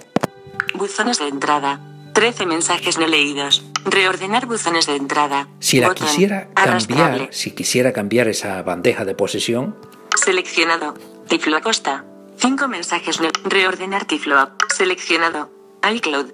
[0.74, 1.80] Buzones de entrada.
[2.14, 3.64] 13 mensajes no leídos.
[3.86, 5.48] Reordenar buzones de entrada.
[5.60, 6.08] si la Botón.
[6.08, 9.76] quisiera cambiar, si quisiera cambiar esa bandeja de posición,
[10.16, 10.96] Seleccionado.
[11.28, 12.04] Tiflo Acosta.
[12.46, 13.18] 5 mensajes.
[13.44, 14.52] Reordenar Tiflo.
[14.72, 15.50] Seleccionado.
[15.96, 16.28] iCloud.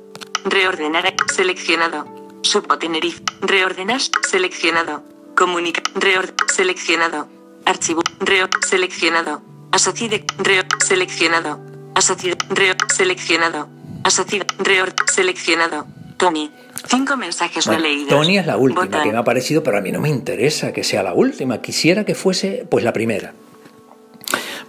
[0.43, 1.13] Reordenar.
[1.34, 2.06] Seleccionado.
[2.41, 3.24] Supo Tenerife.
[3.39, 4.02] Reordenar.
[4.30, 5.06] Seleccionado.
[5.38, 5.82] Comunica.
[5.95, 6.34] Reord.
[6.54, 7.30] Seleccionado.
[7.63, 8.02] Archivo.
[8.19, 8.50] Reo.
[8.67, 9.41] Seleccionado.
[9.71, 10.26] Asociade.
[10.38, 10.63] Reo.
[10.86, 11.62] Seleccionado.
[11.95, 12.38] Asociade.
[12.50, 12.74] Reo.
[12.93, 13.69] Seleccionado.
[14.04, 14.47] Asociade.
[14.60, 14.95] Reord.
[15.10, 15.86] Seleccionado.
[16.17, 16.52] Tony.
[16.89, 18.10] 5 mensajes Bueno, no leídos.
[18.10, 20.84] Tony es la última que me ha aparecido, pero a mí no me interesa que
[20.84, 21.62] sea la última.
[21.62, 23.34] Quisiera que fuese pues la primera.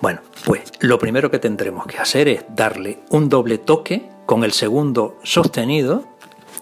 [0.03, 4.51] Bueno, pues lo primero que tendremos que hacer es darle un doble toque con el
[4.51, 6.05] segundo sostenido.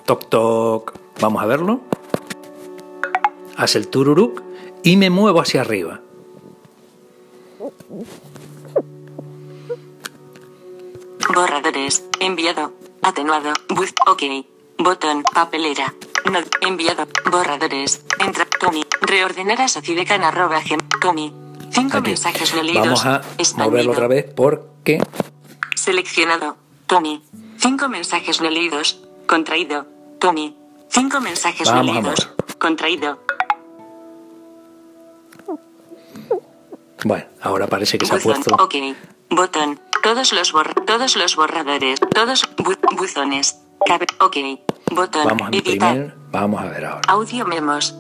[0.04, 0.92] Toc toc.
[1.22, 1.80] Vamos a verlo.
[3.56, 4.42] Hace el tururuk
[4.82, 6.02] y me muevo hacia arriba.
[11.34, 12.04] Borradores.
[12.20, 12.74] Enviado.
[13.00, 13.54] Atenuado.
[13.70, 13.94] Buz.
[14.06, 14.22] Ok.
[14.76, 15.22] Botón.
[15.22, 15.94] Papelera.
[16.30, 16.40] No.
[16.60, 17.08] Enviado.
[17.30, 18.04] Borradores.
[18.18, 18.44] Entra.
[18.44, 18.84] Tommy.
[19.00, 20.80] Reordenar a socidecan arroba gem.
[21.00, 21.49] Tommy.
[21.70, 22.08] Cinco Aquí.
[22.10, 22.84] mensajes no leídos.
[22.84, 23.70] Vamos a Expandido.
[23.70, 25.00] moverlo otra vez porque
[25.74, 26.56] Seleccionado.
[26.86, 27.22] Tommy.
[27.58, 29.00] Cinco mensajes no leídos.
[29.26, 29.86] Contraído.
[30.18, 30.56] Tommy.
[30.88, 32.28] Cinco mensajes Vamos no leídos.
[32.58, 33.18] Contraído.
[37.04, 38.54] bueno, ahora parece que se ha puesto.
[38.56, 38.74] Ok.
[39.30, 39.80] Botón.
[40.02, 42.00] Todos los borra todos los borradores.
[42.12, 43.58] Todos bu- buzones.
[43.86, 44.06] Cabe.
[44.20, 44.36] Ok.
[44.90, 45.24] Botón.
[45.26, 46.14] Vamos a imprimir.
[46.32, 47.00] Vamos a ver ahora.
[47.08, 47.94] Audio memos.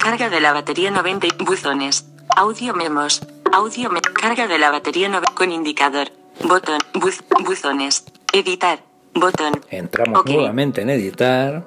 [0.00, 2.06] Carga de la batería 90 y- buzones.
[2.36, 3.22] Audio memos.
[3.52, 6.08] Audio me carga de la batería 90 con indicador.
[6.44, 6.80] Botón.
[6.94, 8.04] Buz buzones.
[8.32, 8.80] Editar.
[9.14, 9.60] Botón.
[9.70, 10.28] Entramos Ok.
[10.30, 11.64] nuevamente en editar.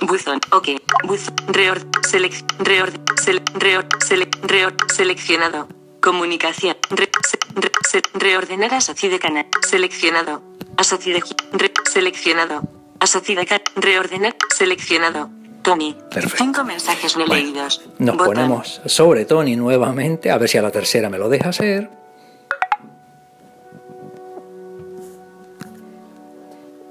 [0.00, 0.40] Buzón.
[0.52, 0.68] Ok.
[1.04, 1.34] Buzón.
[1.48, 1.82] Reord.
[2.08, 2.32] Selec.
[2.58, 2.94] Reord.
[3.22, 3.86] Sele, reord.
[4.02, 4.74] Sele, reord.
[4.94, 5.68] Seleccionado.
[6.00, 6.76] Comunicación.
[6.88, 7.10] Re,
[7.54, 9.46] re, se, reordenar asociado canal.
[9.68, 10.42] Seleccionado.
[10.78, 11.20] Asociado.
[11.52, 12.62] Re, seleccionado.
[12.98, 13.42] Asociado.
[13.76, 14.34] Reordenar.
[14.56, 15.28] Seleccionado.
[15.62, 15.96] Tony.
[16.10, 16.36] Perfecto.
[16.44, 17.82] Cinco mensajes no Bueno, leídos.
[17.98, 18.34] Nos Botón.
[18.34, 21.90] ponemos sobre Tony nuevamente, a ver si a la tercera me lo deja hacer.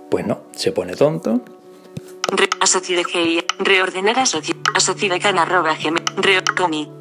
[0.10, 1.42] Pues no, se pone tonto.
[2.32, 2.50] Re,
[3.04, 3.44] GI.
[3.60, 4.18] Reordenar
[5.20, 6.04] can arroba gmail.
[6.56, 6.92] Tony.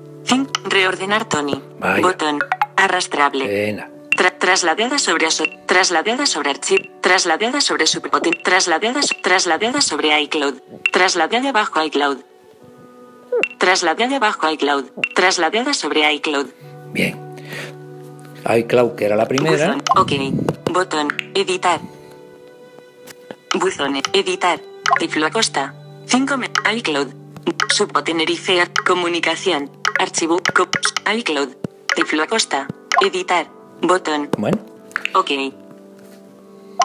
[0.64, 1.62] Reordenar Tony.
[1.78, 2.02] Vaya.
[2.02, 2.38] Botón.
[2.76, 3.44] Arrastrable.
[4.16, 5.44] Tra- trasladada sobre aso
[5.78, 10.54] trasladada sobre archivo, trasladada sobre superpoten, trasladada, trasladada sobre iCloud,
[10.90, 12.18] trasladada bajo iCloud,
[13.58, 16.48] trasladada bajo iCloud, trasladada sobre iCloud,
[16.92, 17.16] Bien.
[18.56, 19.76] iCloud, que era la primera.
[19.76, 21.80] buzón, ok, botón, editar,
[23.54, 24.58] buzón, editar,
[24.98, 25.74] Tiflo Acosta,
[26.06, 27.06] 5 me, iCloud,
[27.72, 30.42] Supo Tenerife, comunicación, archivo,
[31.14, 31.50] iCloud,
[31.94, 32.66] Tiflo Acosta,
[33.00, 33.46] editar,
[33.80, 34.58] botón, Bueno,
[35.14, 35.30] Ok.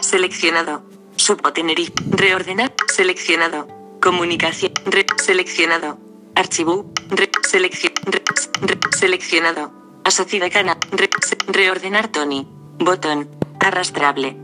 [0.02, 0.82] Seleccionado.
[1.16, 1.92] Supo Tenerife.
[2.10, 2.72] Reordenar.
[2.92, 3.68] Seleccionado.
[4.02, 4.72] Comunicación.
[4.86, 5.98] Re- seleccionado.
[6.34, 6.90] Archivo.
[7.10, 7.92] Re- selección.
[8.06, 8.22] re-
[8.62, 9.72] re- seleccionado.
[10.04, 10.76] Asociada cana.
[10.92, 11.10] Re-
[11.46, 12.46] reordenar Tony.
[12.78, 13.28] Botón.
[13.60, 14.36] Arrastrable.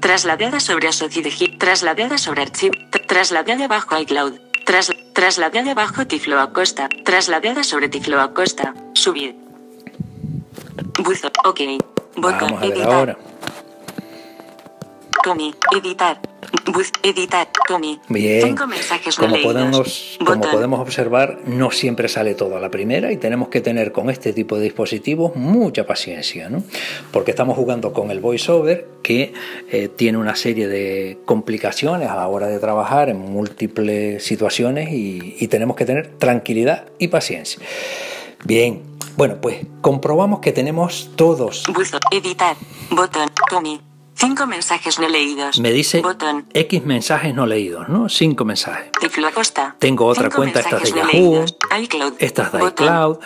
[0.00, 2.74] Trasladada sobre asociada Gi- Trasladada sobre archivo.
[2.90, 4.34] Tra- Trasladada bajo iCloud.
[4.66, 6.88] Tras, trasladada bajo Tiflo Acosta.
[7.04, 8.74] Trasladada sobre Tiflo Acosta.
[8.94, 9.36] Subir.
[11.02, 11.28] Buzo.
[11.44, 11.60] Ok.
[12.16, 12.38] Botón.
[12.50, 13.16] vamos a ver ahora.
[15.26, 16.20] Tommy, editar.
[16.72, 17.48] Buz, editar.
[17.66, 18.00] Tommy.
[18.08, 18.42] Bien.
[18.42, 19.52] Cinco mensajes no Como leídos.
[19.52, 23.90] podemos, como podemos observar, no siempre sale todo a la primera y tenemos que tener
[23.90, 26.62] con este tipo de dispositivos mucha paciencia, ¿no?
[27.10, 29.32] Porque estamos jugando con el voiceover que
[29.72, 35.34] eh, tiene una serie de complicaciones a la hora de trabajar en múltiples situaciones y,
[35.40, 37.60] y tenemos que tener tranquilidad y paciencia.
[38.44, 38.80] Bien,
[39.16, 41.64] bueno, pues comprobamos que tenemos todos.
[41.74, 42.56] Buzo, editar.
[42.90, 43.28] Botón.
[43.50, 43.80] Tommy.
[44.18, 45.58] Cinco mensajes no leídos.
[45.60, 46.46] Me dice Botón.
[46.54, 48.08] X mensajes no leídos, ¿no?
[48.08, 48.90] Cinco mensajes.
[48.98, 49.76] Tiflo Acosta.
[49.78, 51.56] Tengo otra Cinco cuenta, esta es de Yahoo, no leídos.
[51.82, 52.12] iCloud.
[52.18, 52.86] esta es de Botón.
[52.86, 53.18] iCloud.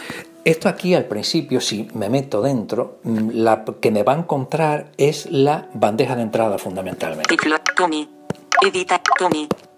[0.44, 4.90] Esto aquí al principio, si me meto dentro, mm, la que me va a encontrar
[4.96, 7.28] es la bandeja de entrada fundamentalmente.
[7.36, 7.56] Tiflo.
[7.76, 8.08] Tommy.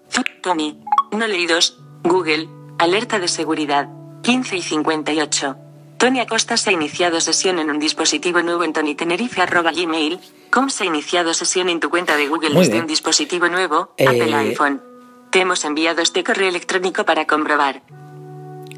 [0.09, 0.79] Fi- Tommy.
[1.11, 1.79] No leídos.
[2.03, 2.47] Google.
[2.79, 3.87] Alerta de seguridad.
[4.23, 5.57] 15 y 58.
[6.03, 10.19] Tony Acosta se ha iniciado sesión en un dispositivo nuevo en Tony Tenerife arroba gmail.
[10.51, 12.81] Com se ha iniciado sesión en tu cuenta de Google Muy desde bien.
[12.81, 14.81] un dispositivo nuevo, Eh, Apple iPhone.
[15.29, 17.83] Te hemos enviado este correo electrónico para comprobar.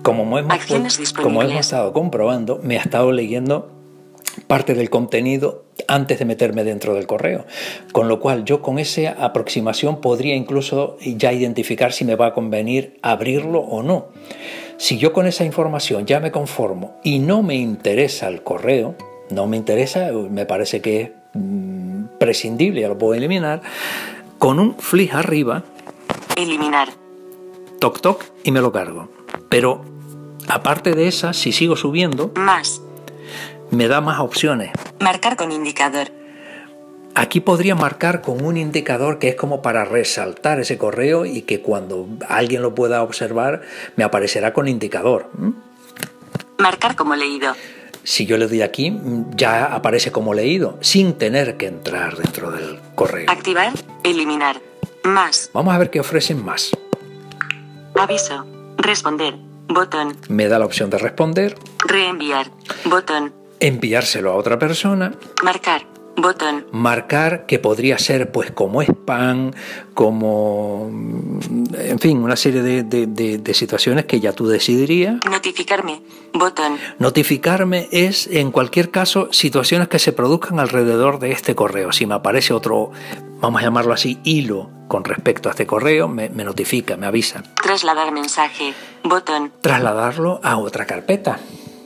[0.04, 0.66] Como hemos,
[1.20, 3.72] como hemos estado comprobando, me ha estado leyendo
[4.46, 7.48] parte del contenido antes de meterme dentro del correo.
[7.92, 12.34] Con lo cual yo con esa aproximación podría incluso ya identificar si me va a
[12.36, 14.10] convenir abrirlo o no.
[14.78, 18.96] Si yo con esa información ya me conformo y no me interesa el correo,
[19.30, 23.62] no me interesa, me parece que es mm, prescindible, ya lo puedo eliminar,
[24.38, 25.64] con un flick arriba
[26.36, 26.90] Eliminar.
[27.80, 29.08] toc toc y me lo cargo.
[29.50, 29.82] Pero
[30.50, 32.82] aparte de esa, si sigo subiendo, Más.
[33.72, 34.72] me da más opciones.
[35.00, 36.10] Marcar con indicador.
[37.16, 41.62] Aquí podría marcar con un indicador que es como para resaltar ese correo y que
[41.62, 43.62] cuando alguien lo pueda observar
[43.96, 45.30] me aparecerá con indicador.
[46.58, 47.54] Marcar como leído.
[48.04, 49.00] Si yo le doy aquí,
[49.36, 53.32] ya aparece como leído, sin tener que entrar dentro del correo.
[53.32, 53.72] Activar.
[54.04, 54.62] Eliminar.
[55.04, 55.50] Más.
[55.54, 56.72] Vamos a ver qué ofrecen más.
[57.96, 58.46] Aviso.
[58.78, 59.36] Responder.
[59.68, 60.18] Botón.
[60.28, 61.56] Me da la opción de responder,
[61.88, 62.52] Reenviar.
[62.86, 63.34] Botón.
[63.60, 65.82] enviárselo a otra persona, Marcar.
[66.18, 66.66] Botón.
[66.72, 69.52] marcar que podría ser pues como spam,
[69.94, 75.18] como mm, en fin, una serie de, de- de- de situaciones que ya tú decidirías.
[75.30, 76.02] Notificarme.
[76.34, 76.78] Botón.
[77.00, 81.92] Notificarme es en cualquier caso situaciones que se produzcan alrededor de este correo.
[81.92, 82.92] Si me aparece otro,
[83.42, 87.44] vamos a llamarlo así, hilo con respecto a este correo, me, me notifica, me avisa.
[87.62, 88.74] Trasladar mensaje.
[89.04, 89.52] Botón.
[89.62, 91.40] Trasladarlo a otra carpeta,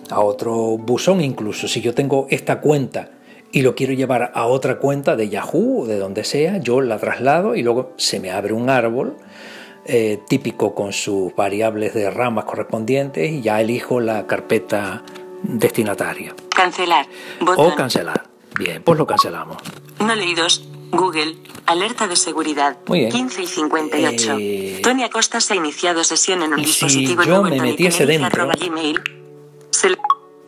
[0.10, 1.68] a otro buzón incluso.
[1.68, 3.10] Si yo tengo esta cuenta
[3.52, 6.98] y lo quiero llevar a otra cuenta de Yahoo o de donde sea, yo la
[7.00, 9.18] traslado y luego se me abre un árbol
[9.86, 15.04] eh, típico con sus variables de ramas correspondientes y ya elijo la carpeta
[15.42, 16.36] destinataria.
[16.56, 17.08] Cancelar.
[17.40, 17.72] Botón.
[17.72, 18.24] O cancelar.
[18.60, 19.58] Bien, pues lo cancelamos.
[20.00, 20.66] No leídos.
[20.92, 21.36] Google.
[21.66, 22.78] Alerta de seguridad.
[22.88, 23.12] Muy bien.
[23.12, 24.38] 15 y 58.
[24.40, 28.06] Eh, Tony Acosta se ha iniciado sesión en un y si dispositivo yo me metiese
[28.06, 29.00] dentro- gmail.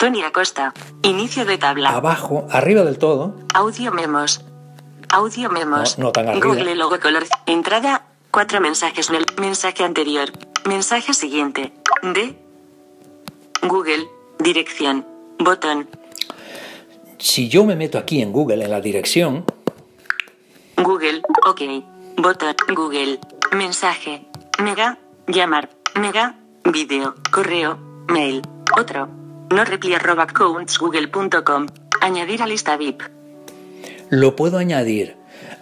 [0.01, 0.73] Tony Acosta.
[1.03, 1.91] Inicio de tabla.
[1.91, 4.43] Abajo, arriba del todo, Audio memos.
[5.09, 5.99] Audio memos.
[5.99, 6.43] No, no tan arriba.
[6.43, 7.23] Google logo color.
[7.45, 8.07] Entrada.
[8.31, 10.31] Cuatro mensajes en el mensaje anterior.
[10.65, 11.71] Mensaje siguiente.
[12.01, 12.35] De
[13.61, 14.07] Google.
[14.39, 15.05] Dirección.
[15.37, 15.87] Botón.
[17.19, 19.45] Si yo me meto aquí en Google, en la dirección,
[20.77, 21.21] Google.
[21.45, 21.61] Ok.
[22.17, 22.55] Botón.
[22.73, 23.19] Google.
[23.51, 24.25] Mensaje.
[24.57, 24.97] Mega.
[25.27, 25.69] Llamar.
[25.93, 26.39] Mega.
[26.63, 27.13] Video.
[27.31, 27.77] Correo.
[28.07, 28.41] Mail.
[28.75, 29.20] Otro.
[29.51, 31.67] No reply arroba accountsgoogle.com.
[32.01, 33.01] Añadir a lista VIP.
[34.09, 35.15] lo puedo añadir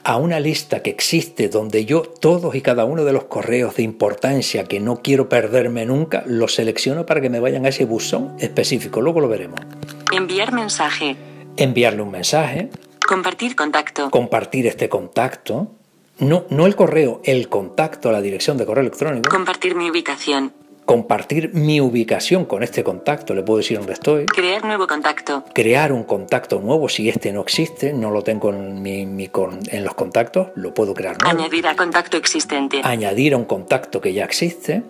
[0.03, 3.83] a una lista que existe donde yo todos y cada uno de los correos de
[3.83, 8.35] importancia que no quiero perderme nunca, los selecciono para que me vayan a ese buzón
[8.39, 9.01] específico.
[9.01, 9.59] Luego lo veremos.
[10.11, 11.15] Enviar mensaje.
[11.57, 12.69] Enviarle un mensaje,
[13.07, 14.09] Compartir contacto.
[14.09, 15.71] compartir este contacto,
[16.19, 20.53] no, no el correo, el contacto, la dirección de correo electrónico, Compartir mi ubicación.
[20.89, 25.43] Compartir mi ubicación con este contacto, le puedo decir dónde estoy, Crear nuevo contacto.
[25.53, 29.59] crear un contacto nuevo si este no existe, no lo tengo en, mi- mi con-
[29.69, 31.39] en los contactos, lo puedo crear nuevo.
[31.39, 32.81] Añadir a contacto existente.
[32.83, 34.81] Añadir a un contacto que ya existe.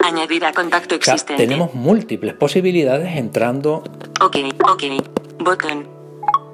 [0.00, 1.42] Añadir a contacto O sea, existente.
[1.44, 3.82] tenemos múltiples posibilidades entrando.
[4.22, 4.36] Ok,
[4.70, 4.82] ok.
[5.40, 5.86] Botón.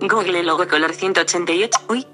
[0.01, 1.79] Google logo color 188.
[1.89, 2.05] Uy.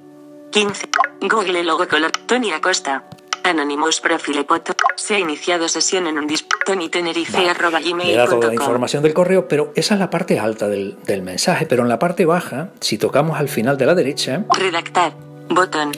[0.50, 0.88] 15.
[1.22, 2.10] Google logo color.
[2.26, 3.04] Tony Acosta.
[3.44, 4.74] Anonymous profile foto.
[4.96, 6.44] Se ha iniciado sesión en un dis.
[6.64, 10.68] Tony Tenerife Vale, da toda la información del correo, pero esa es la parte alta
[10.68, 11.66] del, del mensaje.
[11.66, 15.12] Pero en la parte baja, si tocamos al final de la derecha, Redactar.
[15.48, 15.92] Botón.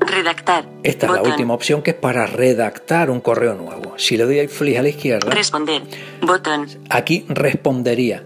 [0.00, 0.64] Redactar.
[0.82, 3.94] esta es la última opción que es para redactar un correo nuevo.
[3.98, 5.82] Si le doy al flick a la izquierda, Responder.
[6.20, 6.66] Botón.
[6.90, 8.24] aquí respondería.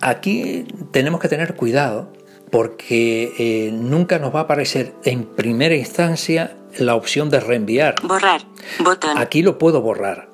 [0.00, 2.12] Aquí tenemos que tener cuidado
[2.50, 7.94] porque eh, nunca nos va a aparecer en primera instancia la opción de reenviar.
[8.02, 8.42] Borrar.
[8.80, 9.18] Botón.
[9.18, 10.28] Aquí lo puedo borrar.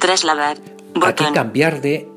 [0.00, 0.58] Trasladar.
[1.02, 1.34] Aquí Botón.
[1.34, 2.08] cambiar de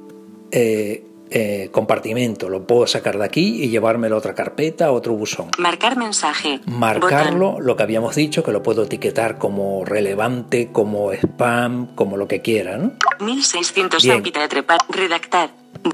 [0.51, 2.49] eh, eh, compartimento.
[2.49, 5.49] Lo puedo sacar de aquí y llevármelo a otra carpeta, a otro buzón.
[5.57, 6.61] Marcar mensaje.
[6.65, 12.27] Marcarlo, lo que habíamos dicho, que lo puedo etiquetar como relevante, como spam, como lo
[12.27, 12.77] que quiera.
[12.77, 12.93] ¿no?
[12.93, 13.25] Botón.
[13.27, 14.17] 1600 Bien.
[14.17, 14.79] ámpita de trepar.
[14.89, 15.51] Redactar.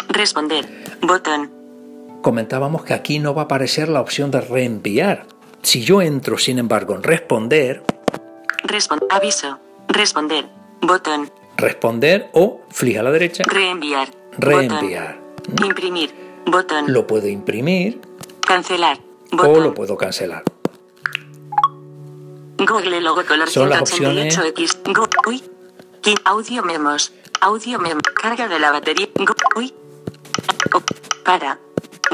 [0.10, 0.66] Responder.
[1.02, 1.59] Botón.
[2.22, 5.26] Comentábamos que aquí no va a aparecer la opción de reenviar.
[5.62, 7.84] Si yo entro, sin embargo, en responder,
[8.64, 9.58] Respon aviso.
[9.88, 10.46] Responder.
[10.82, 11.32] Botón.
[11.58, 14.10] responder o flick a la derecha, Reenviar.
[14.38, 15.20] reenviar.
[15.48, 15.66] Botón.
[15.66, 16.14] Imprimir.
[16.46, 16.92] Botón.
[16.94, 18.00] Lo puedo imprimir
[18.48, 19.00] Cancelar.
[19.38, 20.44] o lo puedo cancelar.
[22.58, 24.80] Google logo color Son las 188X.
[24.94, 25.44] Go uy.
[26.02, 27.14] Ki- Audio memos.
[27.42, 28.02] Audio memo.
[28.22, 29.08] Carga de la batería.
[29.56, 29.74] Uy.
[31.24, 31.58] Para.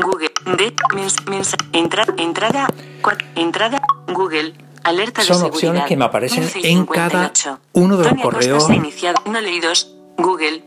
[0.02, 0.32] Google.
[0.58, 0.74] De.
[0.94, 2.68] Mens, mensa- entra, entrada.
[3.02, 3.82] cua- entrada.
[4.08, 4.54] Google.
[4.84, 5.56] Alerta de Son seguridad.
[5.56, 7.60] opciones que me aparecen 11 y en cada 58.
[7.74, 8.70] uno de los Tony correos.
[8.70, 9.22] iniciado.
[9.26, 9.96] No leídos.
[10.18, 10.64] Google.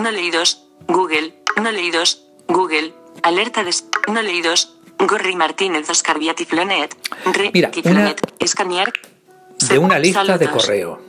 [0.00, 0.64] No leídos.
[0.88, 1.34] Google.
[1.60, 2.24] No leídos.
[2.48, 2.94] Google.
[3.22, 3.74] Alerta de...
[4.08, 4.76] No leídos.
[4.98, 6.94] Gorri Martínez Oscar Vía Tiflonet.
[7.32, 8.20] Re, Mira, Tiflonet.
[8.38, 8.92] Escanear.
[9.68, 11.00] De una lista de correo.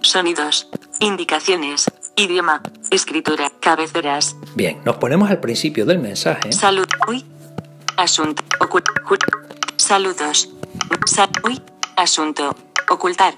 [0.00, 0.68] Sonidos.
[1.00, 1.84] Indicaciones.
[2.16, 2.62] Idioma.
[2.90, 3.50] Escritura.
[3.60, 4.36] Cabeceras.
[4.56, 6.50] Bien, nos ponemos al principio del mensaje.
[6.50, 6.86] Salud.
[7.06, 7.24] Uy.
[7.98, 8.42] Asunto.
[9.76, 10.48] Saludos.
[11.04, 11.60] Sa- uy.
[11.96, 12.56] Asunto.
[12.88, 13.34] Ocultar.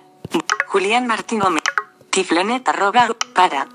[0.69, 1.65] Julián Martín Gómez.
[2.11, 3.09] Tiflonet arroba.
[3.35, 3.67] Para.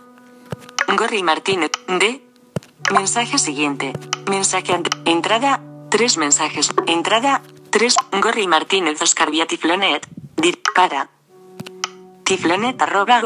[0.95, 1.71] Gorri Martínez.
[1.87, 2.23] De.
[2.93, 3.91] Mensaje siguiente.
[4.29, 4.89] Mensaje ante.
[5.03, 5.59] Entrada.
[5.89, 6.69] Tres mensajes.
[6.87, 7.41] Entrada.
[7.71, 7.95] Tres.
[8.21, 10.07] Gorri Martínez Oscar Vía Tiflonet.
[10.37, 10.61] Dir.
[10.73, 11.09] Para.
[12.23, 13.21] Tiflonet arroba.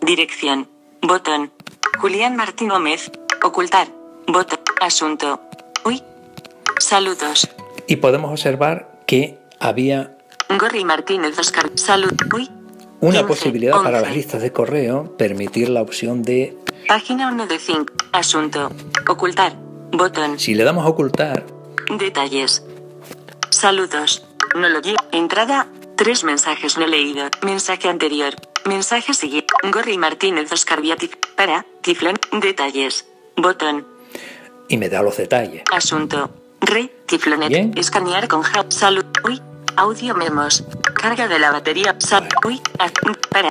[0.00, 0.68] Dirección.
[1.00, 1.52] Botón.
[1.98, 3.10] Julián Martín Gómez.
[3.42, 3.88] Ocultar.
[4.26, 4.58] Botón.
[4.80, 5.40] Asunto.
[5.84, 6.02] Uy.
[6.78, 7.48] Saludos.
[7.86, 10.16] Y podemos observar que había
[10.58, 11.70] Gorri Martínez Oscar.
[11.74, 12.12] Salud.
[12.34, 12.50] Uy.
[13.00, 14.02] una 15, posibilidad para 11.
[14.02, 16.56] las listas de correo, permitir la opción de,
[16.88, 17.92] Página 1 de 5.
[18.12, 18.70] Asunto.
[19.08, 19.56] Ocultar.
[19.92, 20.38] Botón.
[20.38, 21.44] si le damos a ocultar,
[21.98, 22.64] Detalles.
[23.50, 24.24] Saludos.
[24.54, 24.80] No lo.
[25.12, 25.66] Entrada.
[25.96, 27.28] Tres mensajes no leído.
[27.42, 28.34] Mensaje anterior.
[28.64, 29.52] Mensaje siguiente.
[29.70, 31.64] Gorri Martínez Oscar Vía Tif- Para.
[31.82, 32.16] Tiflón.
[32.32, 33.06] Detalles.
[33.36, 33.86] Botón.
[34.68, 35.62] y me da los detalles.
[35.72, 36.30] Asunto.
[36.60, 36.90] Re.
[37.06, 37.48] Tiflonet.
[37.48, 37.72] Bien.
[37.76, 38.64] Escanear con ja.
[38.68, 39.04] Salud.
[39.24, 39.40] Uy.
[39.76, 40.64] Audio memos.
[40.94, 41.96] Carga de la batería.
[41.98, 42.28] Sal.
[42.46, 42.60] Uy.
[43.30, 43.50] Para.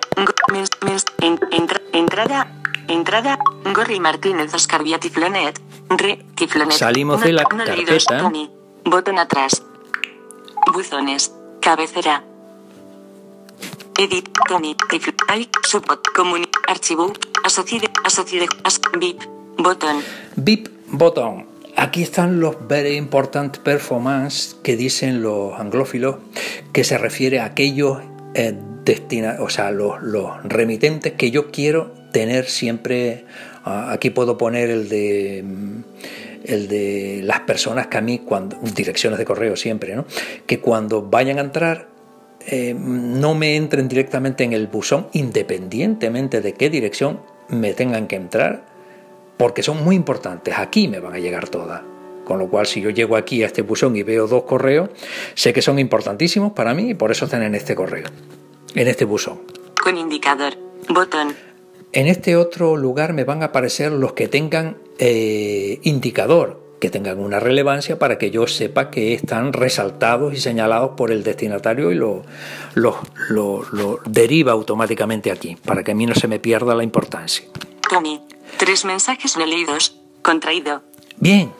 [0.51, 0.69] Mens.
[0.81, 1.05] Mens.
[1.21, 2.47] en- entra- entrada.
[2.87, 3.37] Entrada.
[3.73, 5.59] Gorri Martínez Oscar Vía Tiflonet.
[5.89, 6.25] Re.
[6.35, 6.77] Tiflonet.
[6.77, 8.31] Salimos de la leídos, carpeta.
[8.85, 9.61] Botón atrás.
[10.73, 11.31] Buzones.
[11.61, 12.23] Cabecera.
[14.03, 14.29] Edit.
[14.89, 15.11] Tifl.
[15.29, 15.47] Ay.
[15.65, 16.09] Support.
[16.13, 16.45] Comuni.
[16.67, 17.13] Archivo.
[17.43, 17.89] Asociade.
[18.03, 18.47] Asociade.
[18.63, 18.81] As.
[18.99, 19.21] VIP.
[19.57, 20.01] Botón.
[20.35, 21.45] VIP botón.
[21.77, 26.17] Aquí están los very important performance que dicen los anglófilos,
[26.73, 27.99] que se refiere a aquellos
[28.35, 33.25] eh, destina, o sea, los, los remitentes que yo quiero tener siempre.
[33.63, 35.83] ah, aquí puedo poner el de mm,
[36.43, 40.05] el de las personas que a mí cuando direcciones de correo siempre, ¿no?
[40.45, 41.92] Que cuando vayan a entrar
[42.47, 47.19] eh, no me entren directamente en el buzón, independientemente de qué dirección
[47.49, 48.65] me tengan que entrar,
[49.37, 50.57] porque son muy importantes.
[50.57, 51.81] Aquí me van a llegar todas.
[52.25, 54.89] Con lo cual, si yo llego aquí a este buzón y veo dos correos,
[55.33, 58.05] sé que son importantísimos para mí y por eso están en este correo,
[58.75, 59.41] en este buzón.
[59.81, 60.53] Con indicador.
[60.89, 61.35] Botón.
[61.91, 67.19] En este otro lugar me van a aparecer los que tengan eh, indicador, que tengan
[67.19, 71.95] una relevancia para que yo sepa que están resaltados y señalados por el destinatario y
[71.95, 72.23] lo,
[72.73, 72.99] lo,
[73.29, 77.45] lo, lo deriva automáticamente aquí, para que a mí no se me pierda la importancia.
[77.89, 78.21] Tommy.
[78.57, 79.99] Tres mensajes no leídos.
[80.21, 80.83] Contraído.
[81.17, 81.51] Bien,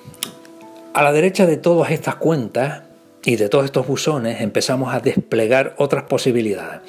[0.93, 2.84] a la derecha de todas estas cuentas
[3.26, 6.82] y de todos estos buzones empezamos a desplegar otras posibilidades.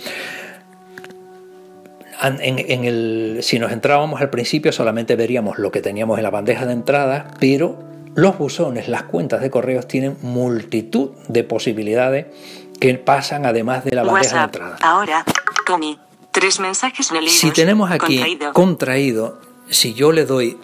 [2.22, 6.64] En el, si nos entrábamos al principio solamente veríamos lo que teníamos en la bandeja
[6.64, 12.26] de entrada, pero los buzones, las cuentas de correos tienen multitud de posibilidades
[12.80, 14.76] que pasan además de la bandeja de entrada.
[14.82, 15.24] Ahora.
[15.66, 15.98] Tommy.
[16.30, 17.38] Tres mensajes no leídos.
[17.38, 18.52] Si tenemos aquí Contraído.
[18.52, 19.40] contraído,
[19.70, 20.58] si yo le doy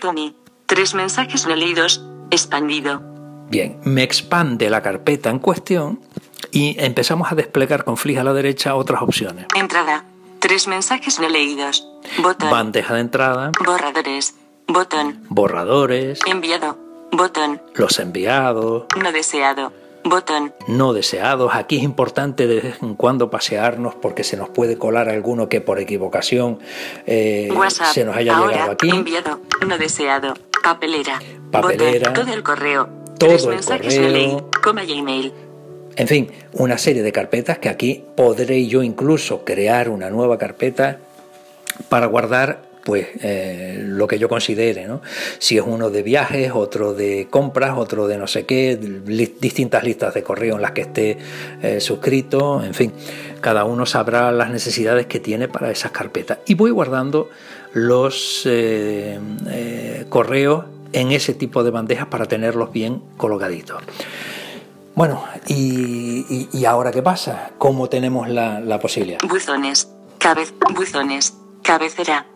[0.00, 0.36] Tommy.
[0.66, 2.04] Tres mensajes no leídos.
[2.30, 3.02] Expandido.
[3.48, 6.00] Bien, me expande la carpeta en cuestión
[6.50, 9.46] y empezamos a desplegar con flick a la derecha otras opciones.
[9.54, 10.04] Entrada.
[10.40, 11.86] Tres mensajes no leídos.
[12.22, 12.50] Botón.
[12.50, 14.34] Bandeja de entrada, Borradores.
[14.68, 15.20] Botón.
[15.28, 16.76] borradores, Enviado.
[17.12, 17.60] Botón.
[17.74, 19.72] los enviados, No deseado.
[20.04, 20.52] Botón.
[20.68, 21.52] no deseados.
[21.54, 25.60] Aquí es importante de vez en cuando pasearnos porque se nos puede colar alguno que
[25.60, 26.58] por equivocación
[27.06, 27.48] eh,
[27.92, 28.52] se nos haya Ahora.
[28.52, 28.90] llegado aquí.
[28.90, 29.40] Enviado.
[29.66, 30.34] No deseado.
[30.62, 31.20] Papelera.
[31.50, 32.10] Papelera.
[32.10, 32.24] Botón.
[32.24, 32.88] Todo el correo.
[33.18, 34.10] Todo Tres el mensajes correo.
[34.12, 34.36] leí.
[34.62, 35.32] Coma y email.
[35.96, 40.98] En fin, una serie de carpetas que aquí podré yo incluso crear una nueva carpeta
[41.88, 45.02] para guardar pues eh, lo que yo considere, ¿no?
[45.40, 50.14] Si es uno de viajes, otro de compras, otro de no sé qué, distintas listas
[50.14, 51.18] de correo en las que esté
[51.62, 52.92] eh, suscrito, en fin,
[53.40, 56.38] cada uno sabrá las necesidades que tiene para esas carpetas.
[56.46, 57.28] Y voy guardando
[57.72, 59.18] los eh,
[60.08, 63.82] correos en ese tipo de bandejas para tenerlos bien colocaditos.
[64.94, 67.50] Bueno, y, ahora qué pasa?
[67.58, 69.18] ¿Cómo tenemos la, posibilidad?
[69.28, 69.90] Buzones.
[70.18, 70.54] Cabez.
[70.72, 71.34] Buzones.
[71.64, 72.26] Cabecera.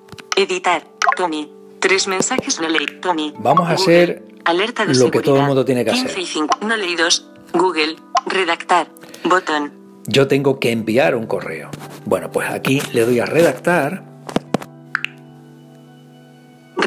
[0.43, 0.83] Editar.
[1.17, 1.51] Tommy.
[1.81, 2.87] Tres mensajes no leí.
[3.01, 3.33] Tommy.
[3.39, 3.85] Vamos a Google.
[4.03, 6.19] hacer Alerta de lo que todo el mundo tiene que 15 hacer.
[6.19, 7.29] y 5 no leídos.
[7.53, 7.97] Google.
[8.27, 8.89] Redactar.
[9.25, 9.73] Botón.
[10.07, 11.71] Yo tengo que enviar un correo.
[12.05, 14.05] Bueno, pues aquí le doy a redactar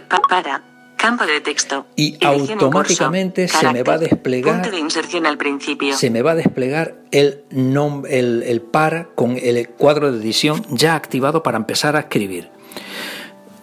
[0.10, 0.64] Pa- para.
[0.98, 1.86] Campo de texto.
[1.98, 3.60] Y automáticamente curso.
[3.60, 5.96] se me va a desplegar- Punto de inserción al principio.
[5.98, 10.66] se me va a desplegar el, nom- el, el para con el cuadro de edición
[10.70, 12.50] ya activado para empezar a escribir.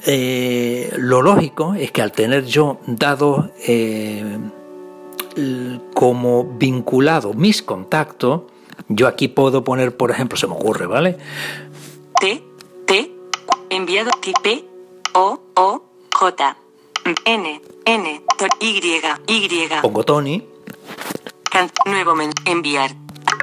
[0.07, 4.39] Eh, lo lógico es que al tener yo dado eh,
[5.95, 8.43] como vinculado mis contactos,
[8.89, 11.19] yo aquí puedo poner, por ejemplo, se me ocurre, ¿vale?
[12.21, 12.43] T,
[12.87, 13.13] T,
[13.69, 14.65] enviado T, P,
[15.15, 15.83] O, O,
[16.15, 16.57] J,
[17.25, 18.23] N, N,
[18.61, 20.45] Y, Y, Pongo Tony,
[21.51, 22.93] can- nuevo men, enviar,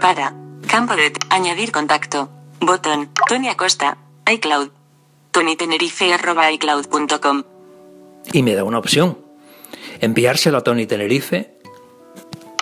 [0.01, 0.33] para,
[0.67, 2.29] campo de, añadir contacto,
[2.59, 3.97] botón, Tony Acosta,
[4.31, 4.69] iCloud,
[5.37, 7.43] tonytenerife arroba iCloud.com,
[8.33, 9.19] y me da una opción.
[10.01, 11.53] Enviárselo a Tony Tenerife,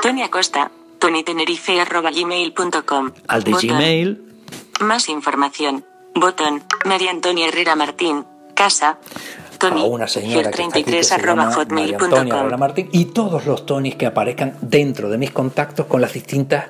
[0.02, 4.24] Tony Acosta, tonytenerife arroba gmail.com, al de botón, Gmail,
[4.82, 9.00] más información, botón, María Antonia Herrera Martín, casa,
[9.58, 12.40] Tony, a una señora que está aquí que 33 se arroba llama María Antonia hotmail.com.
[12.40, 12.90] Herrera Martín.
[12.92, 16.66] Y todos los Tonys que aparezcan dentro de mis contactos con las distintas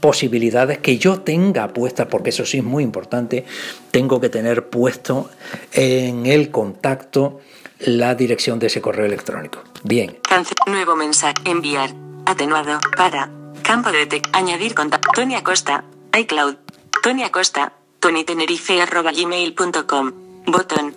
[0.00, 3.44] posibilidades que yo tenga puestas, porque eso sí es muy importante,
[3.90, 5.30] tengo que tener puesto
[5.72, 7.40] en el contacto
[7.80, 9.60] la dirección de ese correo electrónico.
[9.84, 11.34] Bien, Cance- nuevo mensaje.
[11.44, 11.90] Enviar.
[12.26, 12.78] Atenuado.
[12.96, 13.30] Para.
[13.62, 14.28] Campo de texto.
[14.32, 15.10] Añadir contacto.
[15.14, 15.84] Tony Acosta.
[16.18, 16.56] iCloud.
[17.02, 17.72] Tony Acosta.
[18.00, 20.12] tonytenerife arroba gmail.com.
[20.46, 20.94] Botón.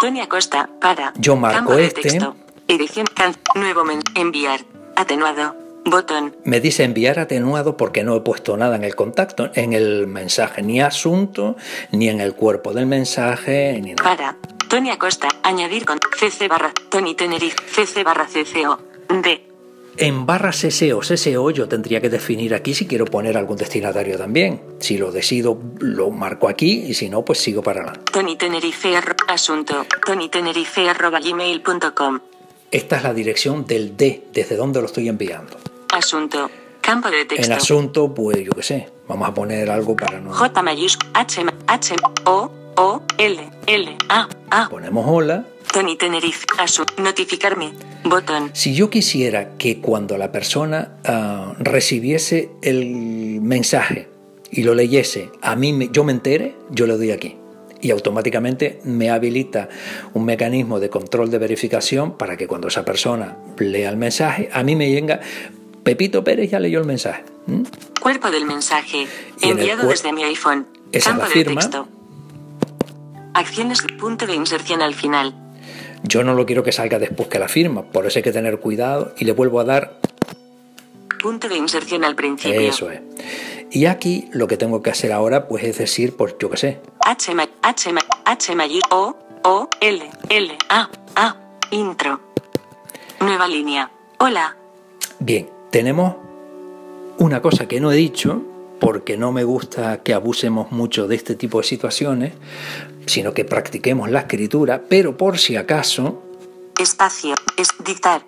[0.00, 0.68] Tony Acosta.
[0.80, 1.12] Para.
[1.16, 2.02] Yo marco Campo de este.
[2.02, 2.36] texto.
[2.68, 3.06] Edición.
[3.14, 4.20] Can- nuevo mensaje.
[4.20, 4.60] Enviar.
[4.96, 5.54] Atenuado.
[5.84, 6.34] Botón.
[6.44, 10.62] me dice enviar atenuado porque no he puesto nada en el contacto, en el mensaje,
[10.62, 11.56] ni asunto,
[11.92, 14.02] ni en el cuerpo del mensaje, ni nada.
[14.02, 14.36] Para.
[14.68, 15.28] Tony Acosta.
[15.42, 16.72] Añadir con cc barra.
[16.88, 17.56] Tony Tenerife.
[17.66, 18.78] cc barra cco.
[19.22, 19.54] D.
[19.96, 24.18] En barra CC o CCO yo tendría que definir aquí si quiero poner algún destinatario
[24.18, 24.60] también.
[24.80, 28.10] Si lo decido, lo marco aquí y si no, pues sigo para adelante.
[28.10, 28.96] Tony Tenerife
[29.28, 29.86] Asunto.
[30.04, 32.18] tonytenerife arroba gmail.com.
[32.72, 35.56] Esta es la dirección del D, desde donde lo estoy enviando.
[35.94, 36.50] Asunto.
[36.80, 37.46] Campo de texto.
[37.46, 40.32] En asunto, pues yo qué sé, vamos a poner algo para no...
[40.32, 41.94] J mayúscula H H
[42.26, 45.46] O O L L A A Ponemos hola.
[45.72, 47.72] Tony Tenerife Asu notificarme
[48.04, 54.08] botón Si yo quisiera que cuando la persona ah, recibiese el mensaje
[54.50, 57.36] y lo leyese, a mí me- yo me entere, yo le doy aquí.
[57.80, 59.68] Y automáticamente me habilita
[60.12, 64.62] un mecanismo de control de verificación para que cuando esa persona lea el mensaje, a
[64.62, 65.20] mí me venga,
[65.84, 67.24] Pepito Pérez ya leyó el mensaje.
[68.00, 69.06] Cuerpo del mensaje.
[69.40, 70.66] Y Enviado desde mi iPhone.
[70.92, 71.60] Esa es Campo la de firma.
[71.60, 71.88] texto.
[73.34, 73.82] Acciones.
[73.98, 75.34] Punto de inserción al final.
[76.02, 78.60] Yo no lo quiero que salga después que la firma, por eso hay que tener
[78.60, 79.98] cuidado y le vuelvo a dar
[81.22, 82.60] Punto de inserción al principio.
[82.60, 83.00] eso es.
[83.70, 86.80] Y aquí lo que tengo que hacer ahora, pues es decir, pues yo qué sé,
[87.00, 87.32] H,
[87.62, 87.94] H,
[88.26, 88.52] H
[88.90, 91.36] O, O, L, L, A, A,
[91.70, 92.20] intro.
[93.20, 93.90] Nueva línea.
[94.18, 94.54] Hola.
[95.18, 96.14] Bien, tenemos
[97.18, 98.40] una cosa que no he dicho,
[98.78, 102.32] porque no me gusta que abusemos mucho de este tipo de situaciones,
[103.06, 106.22] sino que practiquemos la escritura, pero por si acaso,
[106.80, 107.34] Espacio.
[107.56, 108.22] Es dictar.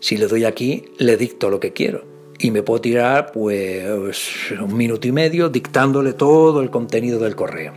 [0.00, 2.02] si le doy aquí, le dicto lo que quiero.
[2.38, 7.74] Y me puedo tirar pues un minuto y medio dictándole todo el contenido del correo.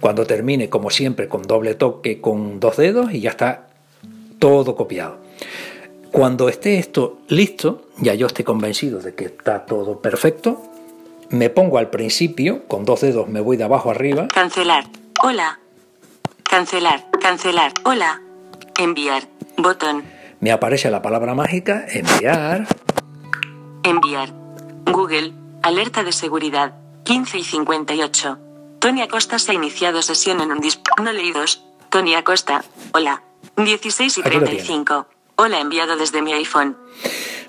[0.00, 3.68] Cuando termine, como siempre, con doble toque con dos dedos y ya está
[4.40, 5.20] todo copiado.
[6.12, 10.60] Cuando esté esto listo, ya yo esté convencido de que está todo perfecto,
[11.28, 14.84] me pongo al principio, con dos dedos me voy de abajo arriba, Cancelar.
[15.22, 15.60] Hola.
[16.42, 17.06] Cancelar.
[17.20, 17.72] Cancelar.
[17.84, 18.20] Hola.
[18.78, 19.28] Enviar.
[19.56, 20.02] Botón.
[20.40, 22.66] me aparece la palabra mágica, enviar,
[23.84, 24.32] Enviar.
[24.86, 25.32] Google.
[25.62, 26.74] Alerta de seguridad.
[27.04, 28.38] 15 y 58.
[28.78, 30.86] Tony Acosta se ha iniciado sesión en un disp...
[31.02, 31.64] No leídos.
[31.90, 32.64] Tony Acosta.
[32.92, 33.22] Hola.
[33.56, 35.06] 16 y Aquí lo 35.
[35.42, 36.76] Hola enviado desde mi iPhone.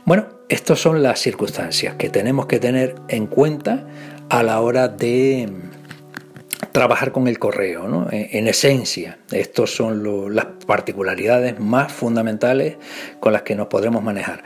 [0.06, 3.86] Bueno, estas son las circunstancias que tenemos que tener en cuenta
[4.30, 7.90] a la hora de mm, trabajar con el correo.
[7.90, 8.08] ¿no?
[8.10, 12.78] En, en esencia, estas son las particularidades más fundamentales
[13.20, 14.42] con las que nos podremos manejar.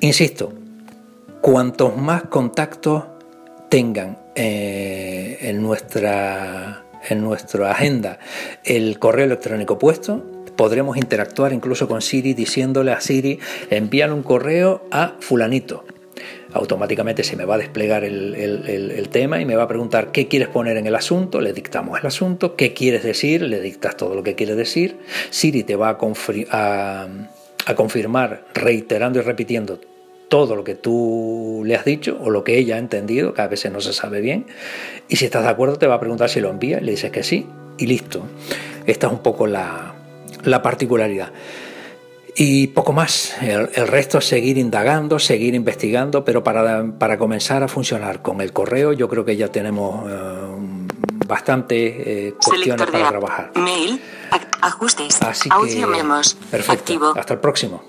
[0.00, 0.52] Insisto,
[1.40, 3.04] cuantos más contactos
[3.70, 8.18] tengan eh, en, nuestra, en nuestra agenda
[8.62, 13.38] el correo electrónico puesto, podremos interactuar incluso con Siri diciéndole a Siri,
[13.70, 15.84] envíale un correo a fulanito.
[16.52, 20.26] Automáticamente se me va a desplegar el, el- tema y me va a preguntar qué
[20.26, 24.14] quieres poner en el asunto, le dictamos el asunto, qué quieres decir, le dictas todo
[24.16, 24.98] lo que quieres decir,
[25.30, 25.98] Siri te va a,
[26.50, 27.08] a-
[27.66, 29.78] a confirmar reiterando y repitiendo
[30.28, 33.46] todo lo que tú le has dicho o lo que ella ha entendido, que a
[33.48, 34.46] veces no se sabe bien,
[35.08, 37.12] y si estás de acuerdo te va a preguntar si lo envía y le dices
[37.12, 37.46] que sí,
[37.78, 38.24] y listo.
[38.86, 39.94] Esta es un poco la,
[40.48, 41.32] la particularidad.
[42.40, 47.64] Y poco más, el, el resto es seguir indagando, seguir investigando, pero para, para comenzar
[47.64, 50.14] a funcionar con el correo yo creo que ya tenemos eh,
[51.26, 53.52] bastantes eh, cuestiones para trabajar.
[53.56, 54.00] Mail.
[54.60, 55.20] Ajustes.
[55.22, 56.36] Así Audio que, memos.
[56.50, 56.72] perfecto.
[56.72, 57.12] Activo.
[57.16, 57.82] Hasta el próximo.